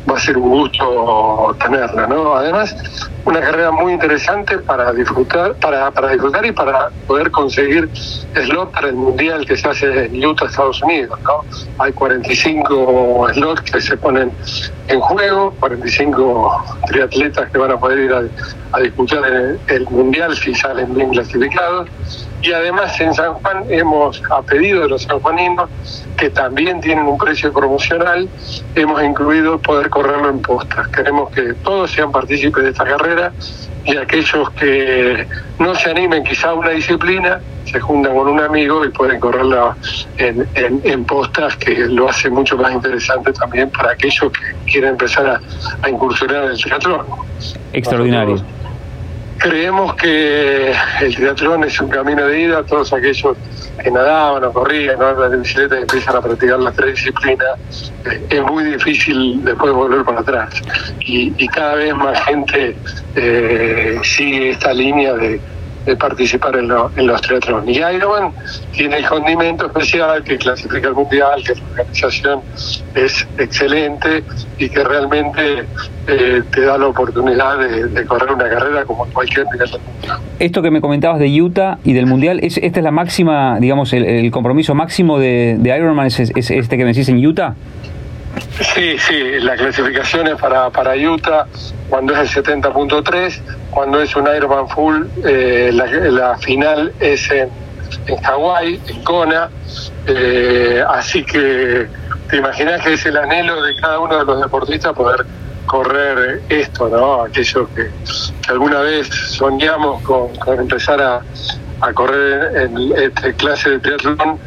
[0.10, 2.36] va a ser un gusto tenerla, ¿no?
[2.36, 2.76] Además,
[3.26, 8.90] una carrera muy interesante para disfrutar, para, para disfrutar y para poder conseguir slot para
[8.90, 11.44] el mundial que se hace en Utah, Estados Unidos, ¿no?
[11.80, 14.32] Hay 45 slots que se ponen
[14.88, 18.24] en juego, 45 triatletas que van a poder ir a,
[18.74, 21.90] a disputar el, el mundial si salen bien clasificados.
[22.42, 25.70] Y además en San Juan hemos, a pedido de los sanjuaninos,
[26.18, 28.28] que también tienen un precio promocional,
[28.76, 30.90] hemos incluido poder correrlo en postas.
[30.90, 33.32] Queremos que todos sean partícipes de esta carrera
[33.86, 35.26] y aquellos que
[35.60, 39.76] no se animen quizá a una disciplina, se juntan con un amigo y pueden correrla
[40.18, 44.92] en, en, en postas, que lo hace mucho más interesante también para aquellos que quieren
[44.92, 45.42] empezar a,
[45.82, 47.06] a incursionar en el triatlón.
[47.72, 48.42] Extraordinario.
[49.44, 53.36] Creemos que el triatlón es un camino de ida, todos aquellos
[53.84, 58.26] que nadaban o corrían, las de bicicleta que empiezan a practicar las tres disciplinas, eh,
[58.30, 60.62] es muy difícil después volver para atrás.
[61.02, 62.78] Y, y cada vez más gente
[63.16, 65.42] eh, sigue esta línea de,
[65.86, 67.76] de participar en, lo- en los triatlones.
[67.76, 68.32] Y Ironman
[68.72, 72.42] tiene el condimento especial que clasifica al mundial, que la organización
[72.96, 74.24] es excelente
[74.58, 75.66] y que realmente
[76.08, 79.80] eh, te da la oportunidad de, de correr una carrera como cualquier mundo.
[80.40, 83.92] Esto que me comentabas de Utah y del Mundial, es, ¿esta es la máxima, digamos,
[83.94, 87.56] el, el compromiso máximo de, de Ironman, es, es este que me decís en Utah?
[88.74, 91.46] Sí, sí, la clasificación es para, para Utah
[91.90, 93.40] cuando es el 70.3,
[93.74, 97.50] cuando es un Ironman full, eh, la, la final es en,
[98.08, 99.50] en Hawái, en Kona,
[100.08, 101.88] eh, así que
[102.30, 105.26] te imaginas que es el anhelo de cada uno de los deportistas poder
[105.66, 107.24] correr esto, ¿no?
[107.24, 107.90] Aquello que,
[108.50, 111.22] alguna vez soñamos con, con empezar a,
[111.84, 114.40] a correr en este clase de triatlón,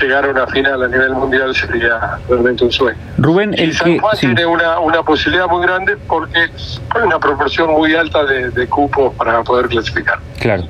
[0.00, 2.98] llegar a una final a nivel mundial sería realmente un sueño.
[3.18, 3.98] Rubén, Y el San que...
[3.98, 4.26] Juan sí.
[4.26, 9.14] tiene una, una posibilidad muy grande porque hay una proporción muy alta de, de cupos
[9.14, 10.18] para poder clasificar.
[10.40, 10.64] Claro.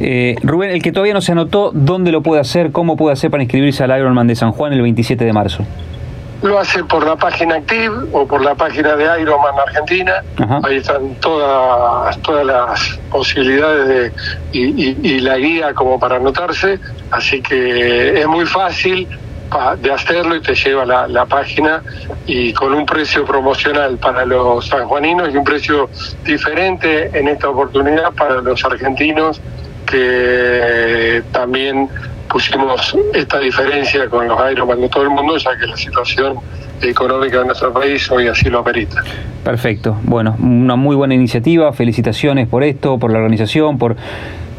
[0.00, 2.70] Eh, Rubén, el que todavía no se anotó, ¿dónde lo puede hacer?
[2.72, 5.64] ¿Cómo puede hacer para inscribirse al Ironman de San Juan el 27 de marzo?
[6.42, 10.14] Lo hace por la página Active o por la página de Ironman Argentina.
[10.38, 10.60] Ajá.
[10.64, 14.12] Ahí están todas, todas las posibilidades de,
[14.52, 16.80] y, y- y la guía como para anotarse.
[17.12, 19.08] Así que es muy fácil
[19.50, 21.80] pa- de hacerlo y te lleva la, la página
[22.26, 25.90] y con un precio promocional para los sanjuaninos y un precio
[26.24, 29.40] diferente en esta oportunidad para los argentinos
[29.86, 31.88] que también
[32.28, 36.36] pusimos esta diferencia con los Ironman de todo el mundo, ya que la situación
[36.80, 39.02] económica de nuestro país hoy así lo amerita.
[39.44, 39.98] Perfecto.
[40.02, 41.72] Bueno, una muy buena iniciativa.
[41.72, 43.96] Felicitaciones por esto, por la organización, por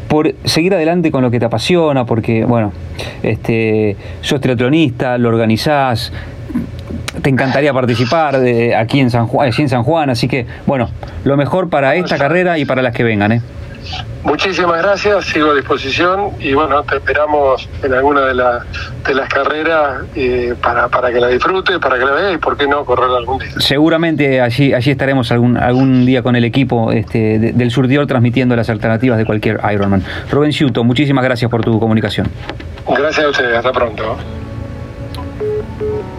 [0.08, 2.72] por seguir adelante con lo que te apasiona, porque, bueno,
[3.24, 6.12] este, sos triatlonista, lo organizás,
[7.20, 10.88] te encantaría participar de, aquí en San Juan, allí en San Juan, así que, bueno,
[11.24, 13.42] lo mejor para esta carrera y para las que vengan, ¿eh?
[14.22, 18.64] Muchísimas gracias, sigo a disposición y bueno, te esperamos en alguna de, la-
[19.06, 22.56] de las carreras eh, para, para que la disfrutes, para que la veas y por
[22.56, 23.50] qué no correr algún día.
[23.58, 28.56] Seguramente allí, allí estaremos algún, algún día con el equipo este, de- del surtidor transmitiendo
[28.56, 30.02] las alternativas de cualquier Ironman.
[30.30, 32.26] Rubén Ciuto, muchísimas gracias por tu comunicación.
[32.88, 34.16] Gracias a ustedes, hasta pronto.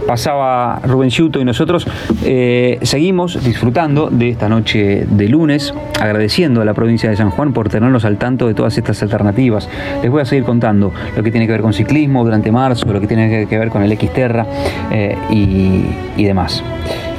[0.07, 1.87] Pasaba Rubén Ciuto y nosotros
[2.23, 7.53] eh, seguimos disfrutando de esta noche de lunes, agradeciendo a la provincia de San Juan
[7.53, 9.67] por tenernos al tanto de todas estas alternativas.
[10.01, 13.01] Les voy a seguir contando lo que tiene que ver con ciclismo durante marzo, lo
[13.01, 14.45] que tiene que- ver con el Xterra
[14.91, 15.85] eh, y,
[16.17, 16.61] y demás.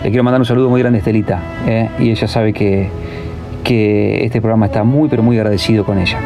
[0.03, 2.89] Le quiero mandar un saludo muy grande a Estelita eh, y ella sabe que,
[3.65, 6.19] que este programa está muy pero muy agradecido con ella.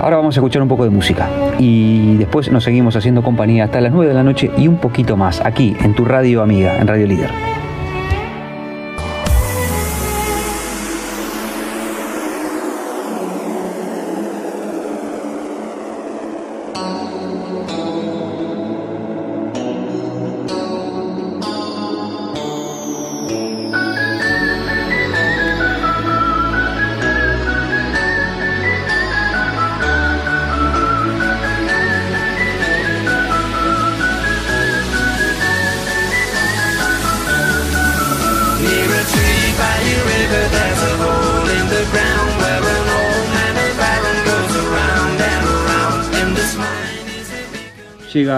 [0.00, 1.28] Ahora vamos a escuchar un poco de música
[1.58, 5.14] y después nos seguimos haciendo compañía hasta las 9 de la noche y un poquito
[5.16, 7.59] más aquí en tu radio amiga, en Radio Líder.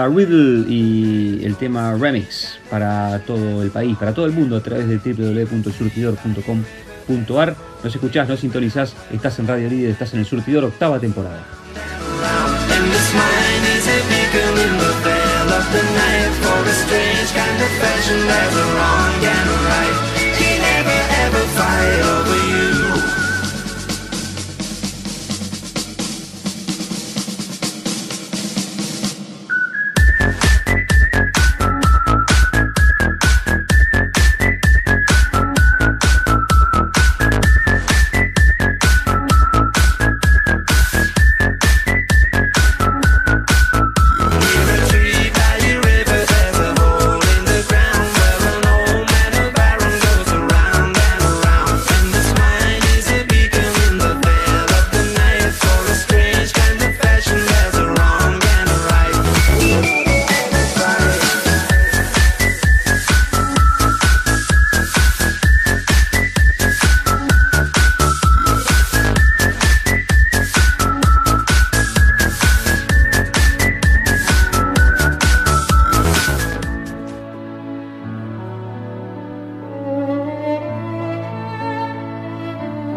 [0.07, 4.87] Riddle y el tema Remix para todo el país, para todo el mundo a través
[4.87, 7.55] de www.surtidor.com.ar.
[7.83, 11.43] Nos escuchás, nos sintonizás, estás en Radio Líder, estás en el Surtidor, octava temporada.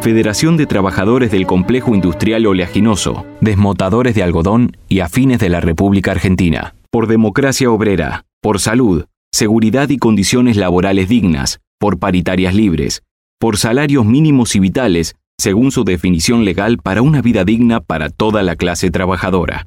[0.06, 6.12] Federación de Trabajadores del Complejo Industrial Oleaginoso, Desmotadores de Algodón y Afines de la República
[6.12, 6.76] Argentina.
[6.92, 13.02] Por democracia obrera, por salud, seguridad y condiciones laborales dignas, por paritarias libres,
[13.40, 18.44] por salarios mínimos y vitales, según su definición legal para una vida digna para toda
[18.44, 19.66] la clase trabajadora.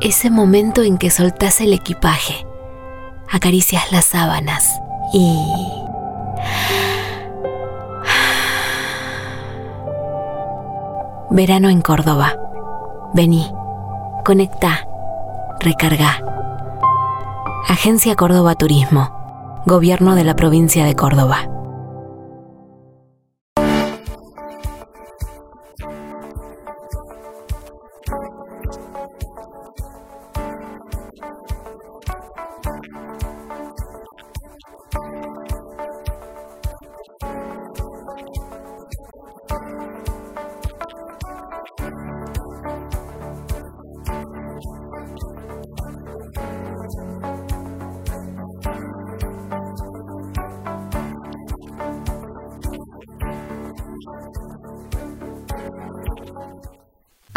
[0.00, 2.46] Ese momento en que soltás el equipaje,
[3.30, 4.66] acaricias las sábanas
[5.12, 5.81] y...
[11.34, 12.34] Verano en Córdoba.
[13.14, 13.50] Vení,
[14.22, 14.86] conecta,
[15.60, 16.18] recarga.
[17.70, 19.62] Agencia Córdoba Turismo.
[19.64, 21.38] Gobierno de la provincia de Córdoba.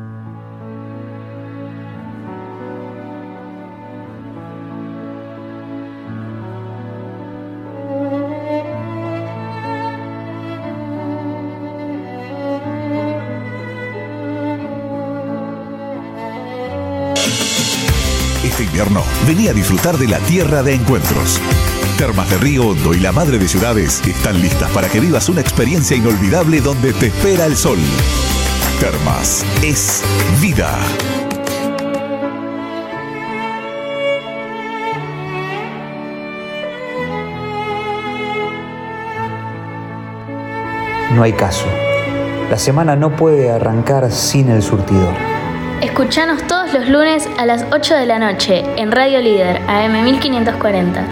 [18.52, 21.40] Este invierno, vení a disfrutar de la tierra de encuentros.
[21.98, 25.40] Termas de Río Hondo y la Madre de Ciudades están listas para que vivas una
[25.40, 27.80] experiencia inolvidable donde te espera el sol.
[28.82, 30.04] Termas es
[30.42, 30.78] vida.
[41.16, 41.68] No hay caso.
[42.50, 45.31] La semana no puede arrancar sin el surtidor.
[45.82, 51.08] Escuchanos todos los lunes a las 8 de la noche en Radio Líder AM 1540.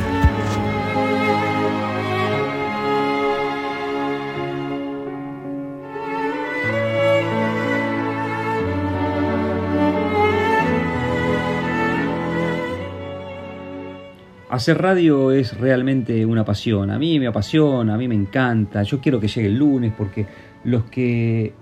[14.51, 16.91] Hacer radio es realmente una pasión.
[16.91, 18.83] A mí me apasiona, a mí me encanta.
[18.83, 20.27] Yo quiero que llegue el lunes porque
[20.63, 21.53] los que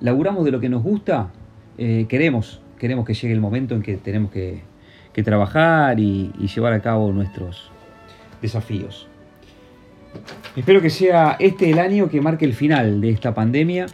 [0.00, 1.30] laburamos de lo que nos gusta,
[1.78, 4.62] eh, queremos, queremos que llegue el momento en que tenemos que,
[5.16, 7.70] que trabajar y, llevar a cabo nuestros
[8.42, 9.08] desafíos.
[10.54, 13.86] Espero que sea este el año que marque el final de esta pandemia,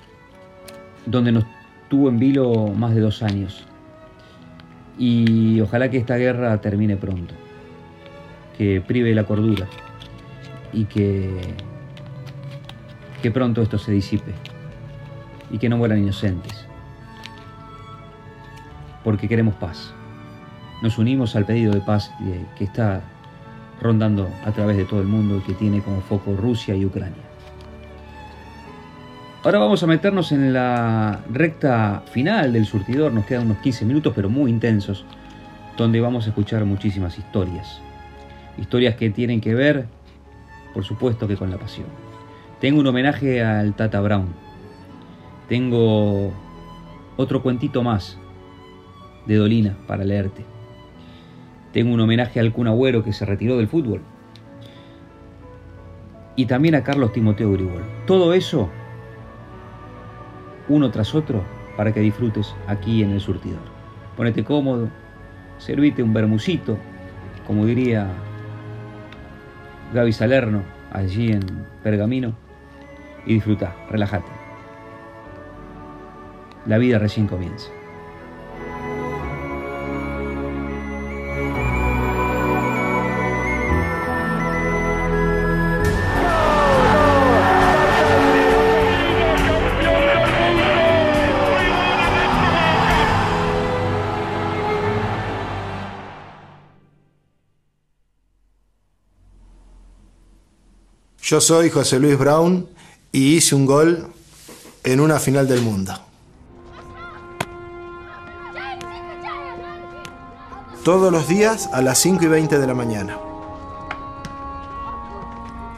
[1.06, 1.44] donde nos
[1.88, 3.64] tuvo en vilo más de dos años.
[4.98, 7.34] Y ojalá que esta guerra termine pronto,
[8.58, 9.68] que prive la cordura
[10.72, 11.30] y que,
[13.22, 14.32] que pronto esto se disipe
[15.52, 16.61] y que no mueran inocentes,
[19.04, 19.92] porque queremos paz.
[20.82, 22.12] Nos unimos al pedido de paz
[22.56, 23.02] que está
[23.80, 27.22] rondando a través de todo el mundo y que tiene como foco Rusia y Ucrania.
[29.44, 34.12] Ahora vamos a meternos en la recta final del surtidor, nos quedan unos 15 minutos
[34.14, 35.04] pero muy intensos,
[35.76, 37.80] donde vamos a escuchar muchísimas historias.
[38.56, 39.86] Historias que tienen que ver,
[40.72, 41.88] por supuesto que con la pasión.
[42.60, 44.28] Tengo un homenaje al Tata Brown.
[45.48, 46.32] Tengo
[47.16, 48.18] otro cuentito más
[49.26, 50.44] de Dolina para leerte.
[51.72, 54.02] Tengo un homenaje al Kun Agüero que se retiró del fútbol.
[56.36, 57.82] Y también a Carlos Timoteo Gribol.
[58.06, 58.68] Todo eso,
[60.68, 61.42] uno tras otro,
[61.76, 63.60] para que disfrutes aquí en el surtidor.
[64.16, 64.88] Ponete cómodo,
[65.58, 66.76] servite un bermucito,
[67.46, 68.08] como diría
[69.94, 70.62] Gaby Salerno
[70.92, 71.40] allí en
[71.82, 72.34] Pergamino,
[73.26, 74.30] y disfruta, relájate.
[76.66, 77.70] La vida recién comienza.
[101.32, 102.68] Yo soy José Luis Brown
[103.10, 104.06] y hice un gol
[104.84, 105.94] en una final del mundo.
[110.84, 113.16] Todos los días a las 5 y 20 de la mañana.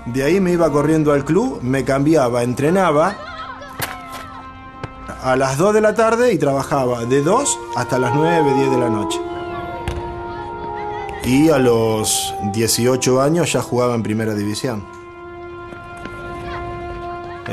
[0.06, 3.16] De ahí me iba corriendo al club, me cambiaba, entrenaba
[5.22, 8.76] a las 2 de la tarde y trabajaba de 2 hasta las 9, 10 de
[8.76, 9.20] la noche.
[11.22, 14.93] Y a los 18 años ya jugaba en primera división.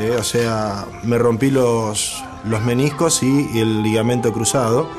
[0.02, 4.90] Eh, o sea, me rompí los, los meniscos y, el ligamento cruzado.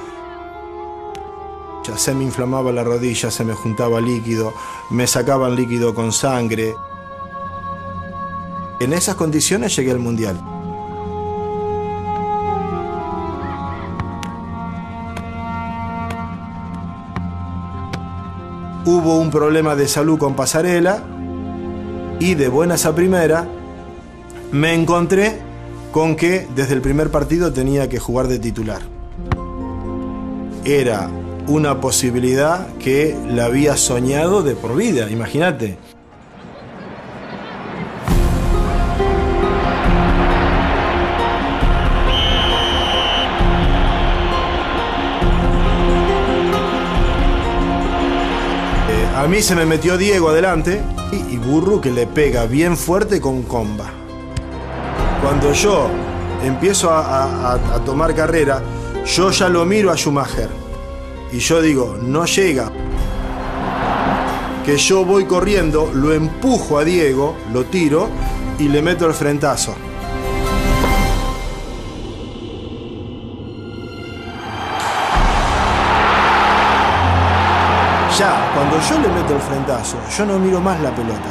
[1.97, 4.55] Se me inflamaba la rodilla, se me juntaba líquido,
[4.91, 6.77] me sacaban líquido con sangre.
[8.79, 10.41] En esas condiciones llegué al Mundial.
[18.85, 21.03] Hubo un problema de salud con Pasarela
[22.21, 23.49] y de buenas a primera
[24.53, 25.39] me encontré
[25.93, 28.83] con que desde el primer partido tenía que jugar de titular.
[30.65, 31.11] Era
[31.49, 35.79] una posibilidad que la había soñado de por vida, imagínate.
[48.89, 50.81] Eh, a mí se me metió Diego adelante
[51.11, 54.02] y, y Burru que le pega bien fuerte con comba.
[55.23, 55.89] Cuando yo
[56.43, 57.57] empiezo a,
[57.87, 58.61] tomar carrera,
[59.07, 60.49] yo ya lo miro a Schumacher.
[61.31, 62.73] Y yo digo, no llega.
[64.65, 68.09] Que yo voy corriendo, lo empujo a Diego, lo tiro
[68.59, 69.77] y le meto el frentazo.
[78.19, 81.31] Ya, cuando yo le meto el frentazo, yo no miro más la pelota.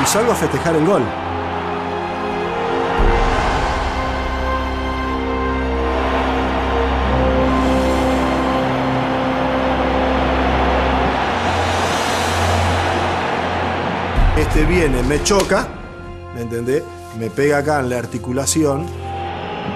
[0.00, 1.02] Y salgo a festejar el gol.
[14.64, 15.68] Viene, me choca,
[16.34, 16.82] ¿me entendés?
[17.18, 18.84] Me pega acá en la articulación.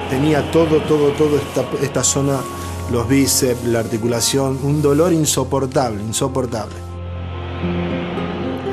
[0.08, 2.38] Tenía todo, todo, todo esta, esta zona,
[2.90, 6.74] los bíceps, la articulación, un dolor insoportable, insoportable.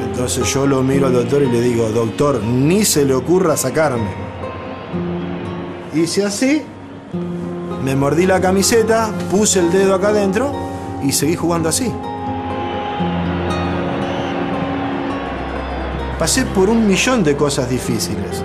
[0.09, 4.09] Entonces yo lo miro al doctor y le digo, doctor, ni se le ocurra sacarme.
[5.93, 6.63] Hice así,
[7.83, 10.51] me mordí la camiseta, puse el dedo acá adentro
[11.03, 11.91] y seguí jugando así.
[16.19, 18.43] Pasé por un millón de cosas difíciles.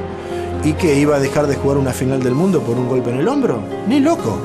[0.63, 0.99] ¿Y qué?
[0.99, 3.63] ¿Iba a dejar de jugar una final del mundo por un golpe en el hombro?
[3.89, 4.39] Ni loco.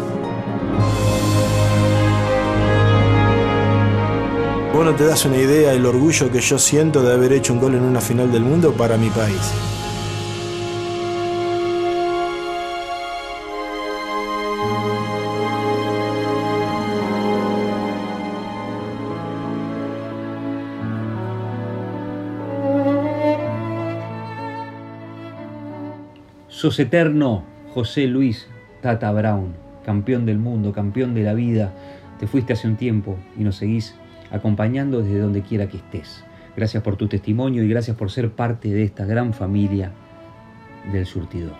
[4.73, 7.59] Vos no te das una idea del orgullo que yo siento de haber hecho un
[7.59, 9.66] gol en una final del mundo para mi país.
[26.58, 27.43] Sos eterno,
[27.76, 28.47] José Luis
[28.82, 29.53] Tata Brown,
[29.86, 31.72] campeón del mundo, campeón de la vida.
[32.20, 33.93] Te fuiste hace un tiempo y nos seguís
[34.32, 36.24] acompañando desde donde quiera que estés.
[36.55, 39.91] Gracias por tu testimonio y gracias por ser parte de esta gran familia
[40.91, 41.53] del surtidor.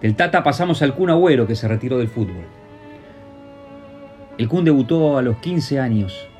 [0.00, 2.46] Del Tata pasamos al Kun Agüero que se retiró del fútbol.
[4.38, 6.30] El Kun debutó a los 15 años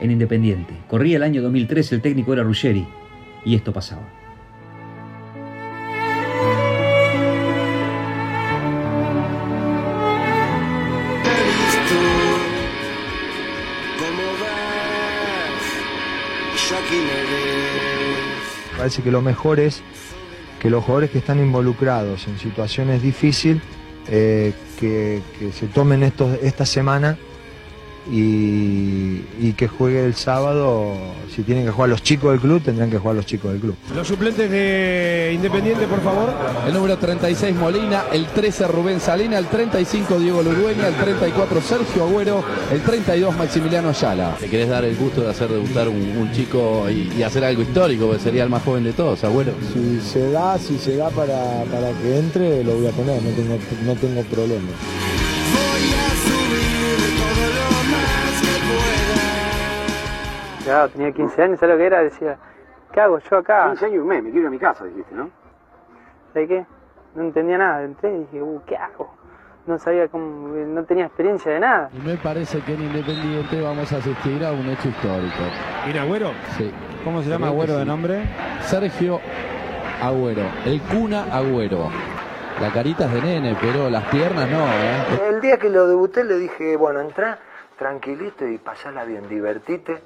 [0.00, 0.74] en Independiente.
[0.88, 2.84] Corría el año 2003, el técnico era Ruggeri
[3.44, 4.19] y esto pasaba.
[18.80, 19.82] Parece que lo mejor es
[20.58, 23.62] que los jugadores que están involucrados en situaciones difíciles,
[24.08, 27.18] eh, que, que se tomen estos, esta semana
[28.10, 30.94] y, y que juegue el sábado.
[31.34, 33.76] Si tienen que jugar los chicos del club, tendrán que jugar los chicos del club.
[33.94, 36.30] Los suplentes de Independiente, por favor.
[36.66, 42.04] El número 36 Molina, el 13 Rubén Salina, el 35 Diego Lurueña, el 34 Sergio
[42.04, 42.42] Agüero,
[42.72, 44.36] el 32 Maximiliano Ayala.
[44.40, 47.62] ¿Te querés dar el gusto de hacer debutar un, un chico y, y hacer algo
[47.62, 48.06] histórico?
[48.06, 49.52] Porque sería el más joven de todos, Agüero.
[49.72, 53.30] Si se da, si se da para, para que entre, lo voy a poner, no
[53.30, 54.68] tengo, no tengo problema.
[60.70, 62.00] Claro, tenía 15 años, ¿sabes lo que era?
[62.00, 62.38] Decía,
[62.92, 63.66] ¿qué hago yo acá?
[63.70, 65.28] 15 años y un mes, me quiero ir a mi casa, dijiste, ¿no?
[66.32, 66.64] ¿Sabes qué?
[67.16, 69.12] No entendía nada, entré y dije, uh, ¿qué hago?
[69.66, 71.90] No sabía cómo, no tenía experiencia de nada.
[71.92, 75.42] Y me parece que en Independiente vamos a asistir a un hecho histórico.
[75.88, 76.30] ¿Ir Agüero?
[76.56, 76.72] Sí.
[77.02, 78.28] ¿Cómo se llama Creo Agüero de nombre?
[78.60, 79.18] Sergio
[80.00, 81.88] Agüero, el Cuna Agüero.
[82.60, 85.30] La carita es de nene, pero las piernas no, ¿eh?
[85.30, 87.40] El día que lo debuté le dije, bueno, entra
[87.80, 90.02] tranquilito y pasala bien, divertite,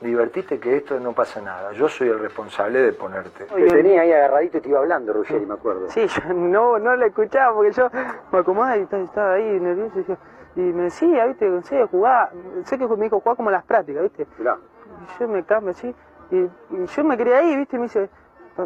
[0.00, 1.72] divertite que esto no pasa nada.
[1.72, 3.44] Yo soy el responsable de ponerte.
[3.44, 5.90] Te tenía ahí agarradito y te iba hablando, Ruggeri, me acuerdo.
[5.90, 7.90] Sí, yo no, no la escuchaba porque yo
[8.32, 10.18] me acomodaba y estaba- ahí nervioso y, decía-
[10.56, 12.30] y me decía, viste, en serio, jugaba,
[12.64, 14.22] sé que me dijo, jugaba como las prácticas, viste.
[14.22, 15.94] Y yo me cambio así,
[16.30, 18.08] y, y yo me quedé ahí, viste, y me dice,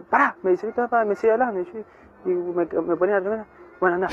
[0.08, 1.80] pará, me dice, papá, me sigue hablando, y, yo,
[2.26, 3.44] y me, me ponía la primera,
[3.80, 4.08] bueno, anda.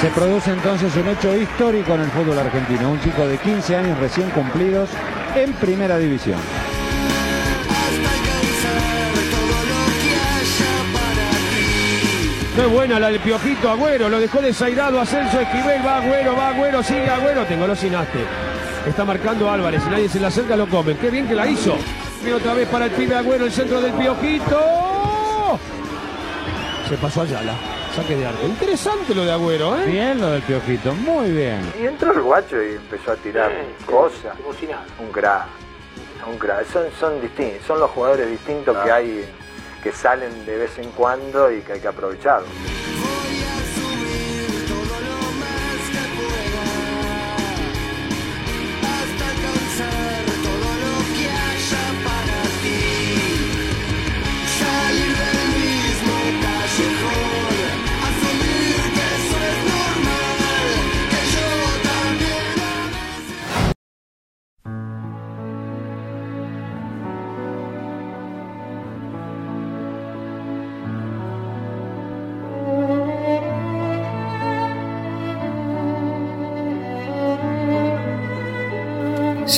[0.00, 2.92] Se produce entonces un hecho histórico en el fútbol argentino.
[2.92, 4.88] Un chico de 15 años recién cumplidos
[5.34, 6.38] en primera división.
[12.56, 16.48] No es buena la del Piojito Agüero, lo dejó desairado Ascenso Esquivel, va Agüero, va
[16.48, 18.18] Agüero, sigue Agüero, te golosinaste.
[18.86, 20.96] Está marcando Álvarez, si nadie se le acerca lo comen.
[20.96, 21.76] Qué bien que la hizo.
[22.22, 24.87] Viene otra vez para el pibe Agüero, el centro del Piojito.
[26.88, 27.52] Se pasó Ayala,
[27.94, 28.46] saque de arco.
[28.46, 29.84] Interesante lo de Agüero, ¿eh?
[29.84, 31.60] Bien lo del Piojito, muy bien.
[31.78, 33.52] Y entró el guacho y empezó a tirar
[33.84, 34.34] cosas.
[34.98, 35.46] Un crack,
[36.26, 36.66] un crack.
[36.72, 39.24] Son, son distintos, son los jugadores distintos que hay,
[39.82, 42.48] que salen de vez en cuando y que hay que aprovecharlos.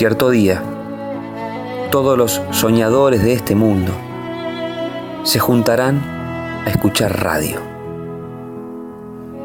[0.01, 0.62] Cierto día,
[1.90, 3.92] todos los soñadores de este mundo
[5.24, 6.01] se juntarán
[6.64, 7.61] a escuchar radio.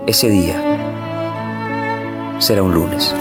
[0.07, 0.55] Ese día
[2.39, 3.13] será un lunes.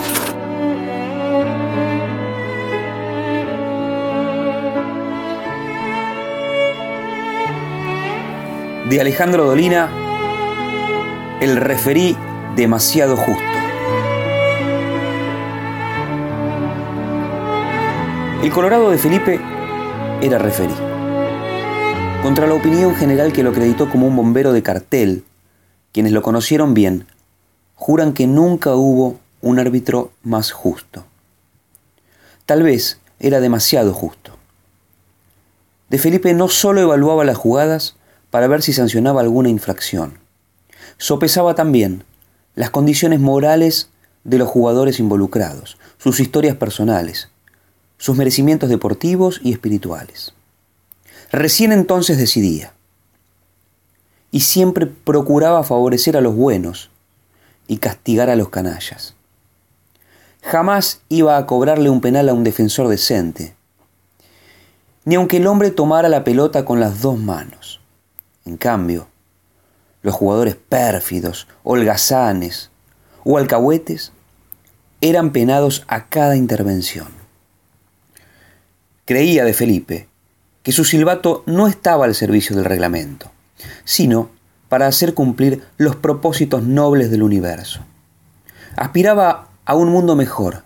[8.89, 9.91] De Alejandro Dolina,
[11.41, 12.17] el referí
[12.55, 13.54] demasiado justo.
[18.45, 19.41] El Colorado de Felipe
[20.21, 20.75] era referí.
[22.23, 25.25] Contra la opinión general que lo acreditó como un bombero de cartel,
[25.93, 27.07] quienes lo conocieron bien,
[27.75, 31.07] juran que nunca hubo un árbitro más justo.
[32.45, 34.37] Tal vez era demasiado justo.
[35.89, 37.97] De Felipe no solo evaluaba las jugadas
[38.29, 40.19] para ver si sancionaba alguna infracción,
[40.99, 42.05] sopesaba también
[42.57, 43.89] las condiciones morales
[44.23, 47.31] de los jugadores involucrados, sus historias personales,
[47.99, 50.35] sus merecimientos deportivos y espirituales.
[51.33, 52.73] Recién entonces decidía.
[54.31, 56.91] Y siempre procuraba favorecer a los buenos
[57.67, 59.15] y castigar a los canallas.
[60.43, 63.55] Jamás iba a cobrarle un penal a un defensor decente,
[65.05, 67.81] ni aunque el hombre tomara la pelota con las dos manos.
[68.45, 69.07] En cambio,
[70.03, 72.71] los jugadores pérfidos, holgazanes
[73.25, 74.13] o alcahuetes
[75.01, 77.24] eran penados a cada intervención.
[79.05, 80.09] Creía de Felipe
[80.63, 83.31] que su silbato no estaba al servicio del reglamento,
[83.85, 84.31] sino
[84.71, 87.81] para hacer cumplir los propósitos nobles del universo.
[88.77, 90.65] Aspiraba a un mundo mejor,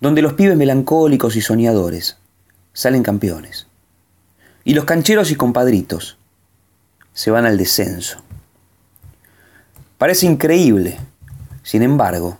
[0.00, 2.18] donde los pibes melancólicos y soñadores
[2.72, 3.66] salen campeones,
[4.62, 6.16] y los cancheros y compadritos
[7.14, 8.22] se van al descenso.
[9.98, 10.98] Parece increíble,
[11.64, 12.38] sin embargo,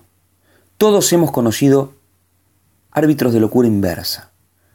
[0.78, 1.95] todos hemos conocido
[2.92, 4.30] árbitros de locura inversa,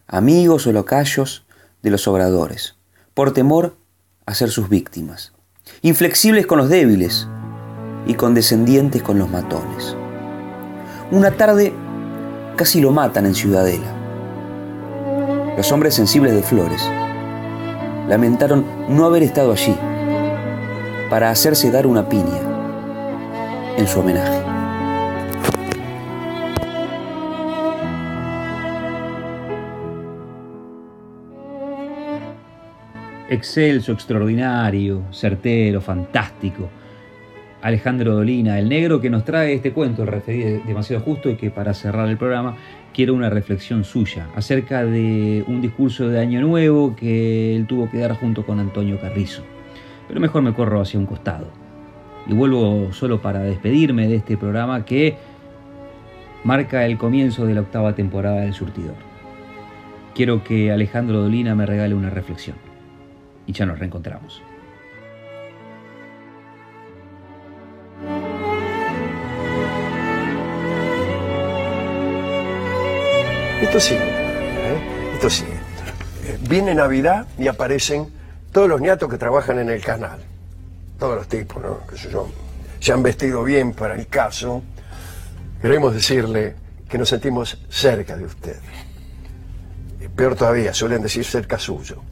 [0.09, 1.45] amigos o locayos
[1.83, 2.75] de los obradores,
[3.13, 3.77] por temor
[4.25, 5.33] a ser sus víctimas,
[5.83, 7.27] inflexibles con los débiles
[8.07, 9.95] y condescendientes con los matones.
[11.11, 11.73] Una tarde
[12.55, 13.95] casi lo matan en Ciudadela.
[15.55, 16.81] Los hombres sensibles de Flores
[18.07, 19.77] lamentaron no haber estado allí
[21.09, 22.41] para hacerse dar una piña
[23.77, 24.48] en su homenaje.
[33.31, 36.67] Excelso, extraordinario, certero, fantástico.
[37.61, 41.51] Alejandro Dolina, el negro que nos trae este cuento, el referido demasiado justo, y que
[41.51, 42.55] para cerrar el programa
[42.91, 47.99] quiero una reflexión suya acerca de un discurso de Año Nuevo que él tuvo que
[47.99, 49.43] dar junto con Antonio Carrizo.
[50.07, 51.49] Pero mejor me corro hacia un costado.
[52.25, 55.17] Y vuelvo solo para despedirme de este programa que
[56.43, 58.95] marca el comienzo de la octava temporada del Surtidor.
[60.15, 62.68] Quiero que Alejandro Dolina me regale una reflexión.
[63.49, 64.43] Y ya nos reencontramos.
[73.59, 75.11] Esto sí, ¿eh?
[75.15, 75.45] esto sí.
[76.25, 78.13] Eh, Viene Navidad y aparecen
[78.51, 80.19] todos los niatos que trabajan en el canal.
[80.99, 81.79] Todos los tipos, ¿no?
[82.11, 82.29] Yo.
[82.79, 84.61] Se han vestido bien para el caso.
[85.59, 86.53] Queremos decirle
[86.87, 88.59] que nos sentimos cerca de usted.
[90.01, 92.03] Eh, Peor todavía, suelen decir cerca suyo.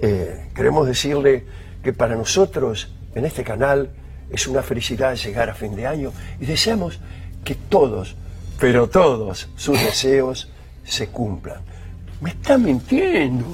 [0.00, 1.44] Eh, queremos decirle
[1.82, 3.90] que para nosotros en este canal
[4.30, 6.98] es una felicidad llegar a fin de año y deseamos
[7.44, 8.16] que todos,
[8.58, 10.50] pero todos sus deseos
[10.82, 11.60] se cumplan.
[12.20, 13.46] Me está mintiendo.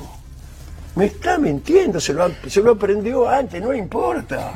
[0.97, 4.53] Me está mintiendo, se lo, aprendió antes, no importa.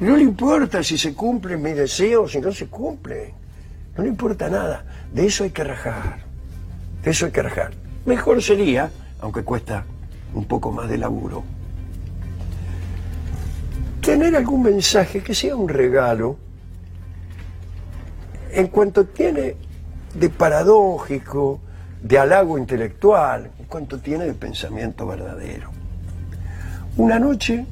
[0.00, 3.32] No le importa si se cumplen mis deseos, si no se cumplen.
[3.96, 4.84] No le importa nada.
[5.12, 6.18] De eso hay que rajar.
[7.02, 7.72] De eso hay que rajar.
[8.04, 8.90] Mejor sería,
[9.20, 9.84] aunque cuesta
[10.34, 11.44] un poco más de laburo,
[14.00, 16.36] tener algún mensaje que sea un regalo
[18.52, 19.56] en cuanto tiene
[20.14, 21.60] de paradójico,
[22.02, 25.70] de halago intelectual, en cuanto tiene de pensamiento verdadero.
[26.96, 27.66] Una noche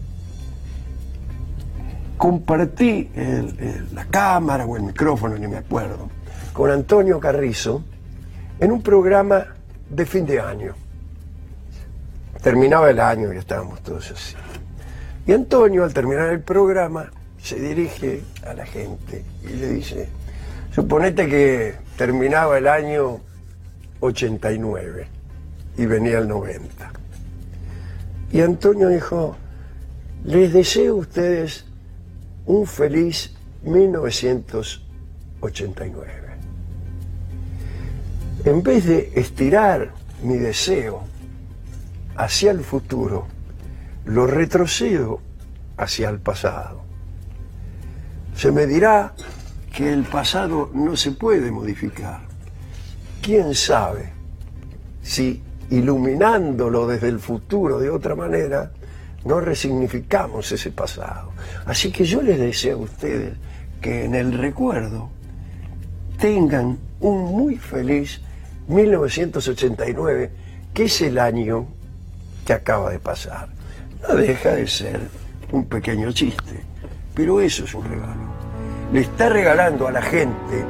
[2.16, 3.10] compartí
[3.92, 6.08] la cámara o el micrófono, ni me acuerdo,
[6.52, 7.84] con Antonio Carrizo
[8.58, 9.46] en un programa
[9.90, 10.74] de fin de año.
[12.43, 14.34] Terminaba el año y estábamos todos así.
[15.26, 20.09] Y Antonio, al terminar el programa, se dirige a la gente y le dice,
[20.74, 23.20] suponete que terminaba el año
[24.01, 25.07] 89
[25.78, 26.90] y venía el 90.
[28.32, 29.36] Y Antonio dijo,
[30.24, 31.64] les deseo a ustedes
[32.47, 36.11] un feliz 1989.
[38.45, 39.93] En vez de estirar
[40.24, 41.11] mi deseo
[42.16, 43.26] hacia el futuro,
[44.04, 45.20] lo retrocedo
[45.76, 46.82] hacia el pasado.
[48.34, 49.14] Se me dirá
[49.72, 52.20] que el pasado no se puede modificar.
[53.20, 54.12] ¿Quién sabe
[55.02, 58.72] si iluminándolo desde el futuro de otra manera,
[59.24, 61.32] no resignificamos ese pasado?
[61.66, 63.34] Así que yo les deseo a ustedes
[63.80, 65.10] que en el recuerdo
[66.18, 68.20] tengan un muy feliz
[68.68, 70.30] 1989,
[70.72, 71.66] que es el año
[72.45, 73.49] que acaba de pasar.
[74.09, 75.01] No deja de ser
[75.53, 76.62] un pequeño chiste,
[77.14, 78.32] pero eso es un regalo.
[78.93, 80.64] Le está regalando a la gente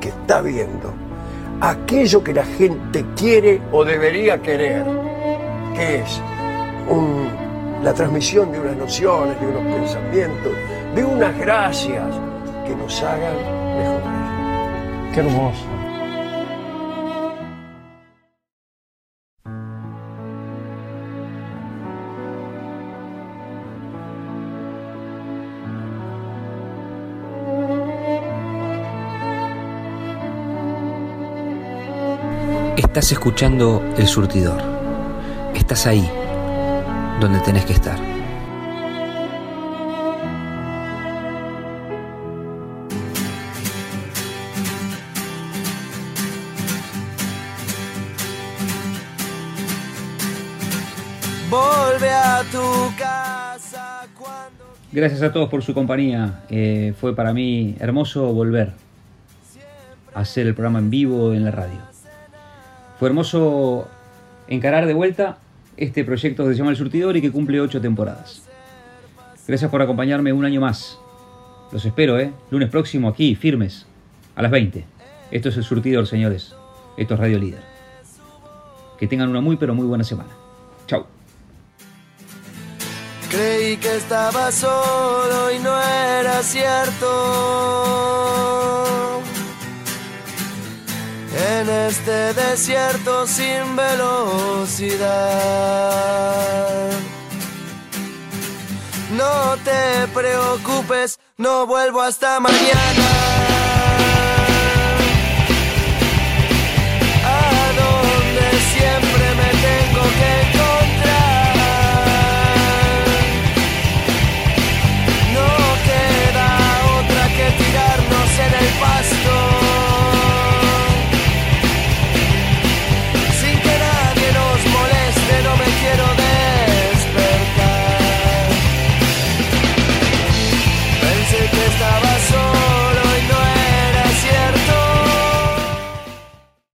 [0.00, 0.92] que está viendo
[1.60, 4.84] aquello que la gente quiere o debería querer,
[5.74, 6.20] que es
[7.82, 10.52] la transmisión de unas nociones, de unos pensamientos,
[10.94, 12.04] de unas gracias
[12.66, 13.36] que nos hagan
[13.78, 15.14] mejores.
[15.14, 15.73] Qué hermoso.
[32.76, 34.60] Estás escuchando El Surtidor.
[35.54, 36.10] Estás ahí,
[37.20, 37.96] donde tenés que estar.
[51.48, 56.40] Volve a tu casa cuando Gracias a todos por su compañía.
[56.48, 58.72] Eh, fue para mí hermoso volver
[60.12, 61.93] a hacer el programa en vivo en la radio.
[63.06, 63.88] Hermoso
[64.48, 65.38] encarar de vuelta
[65.76, 68.42] este proyecto que se llama El Surtidor y que cumple ocho temporadas.
[69.46, 70.98] Gracias por acompañarme un año más.
[71.72, 72.32] Los espero, ¿eh?
[72.50, 73.86] Lunes próximo aquí, firmes,
[74.36, 74.84] a las 20.
[75.30, 76.54] Esto es El Surtidor, señores.
[76.96, 77.62] Esto es Radio Líder.
[78.98, 80.30] Que tengan una muy, pero muy buena semana.
[80.86, 81.06] Chau.
[83.28, 87.04] creí que estaba solo y no era cierto.
[91.36, 95.04] En este desierto sin velocidad.
[99.10, 103.03] No te preocupes, no vuelvo hasta mañana.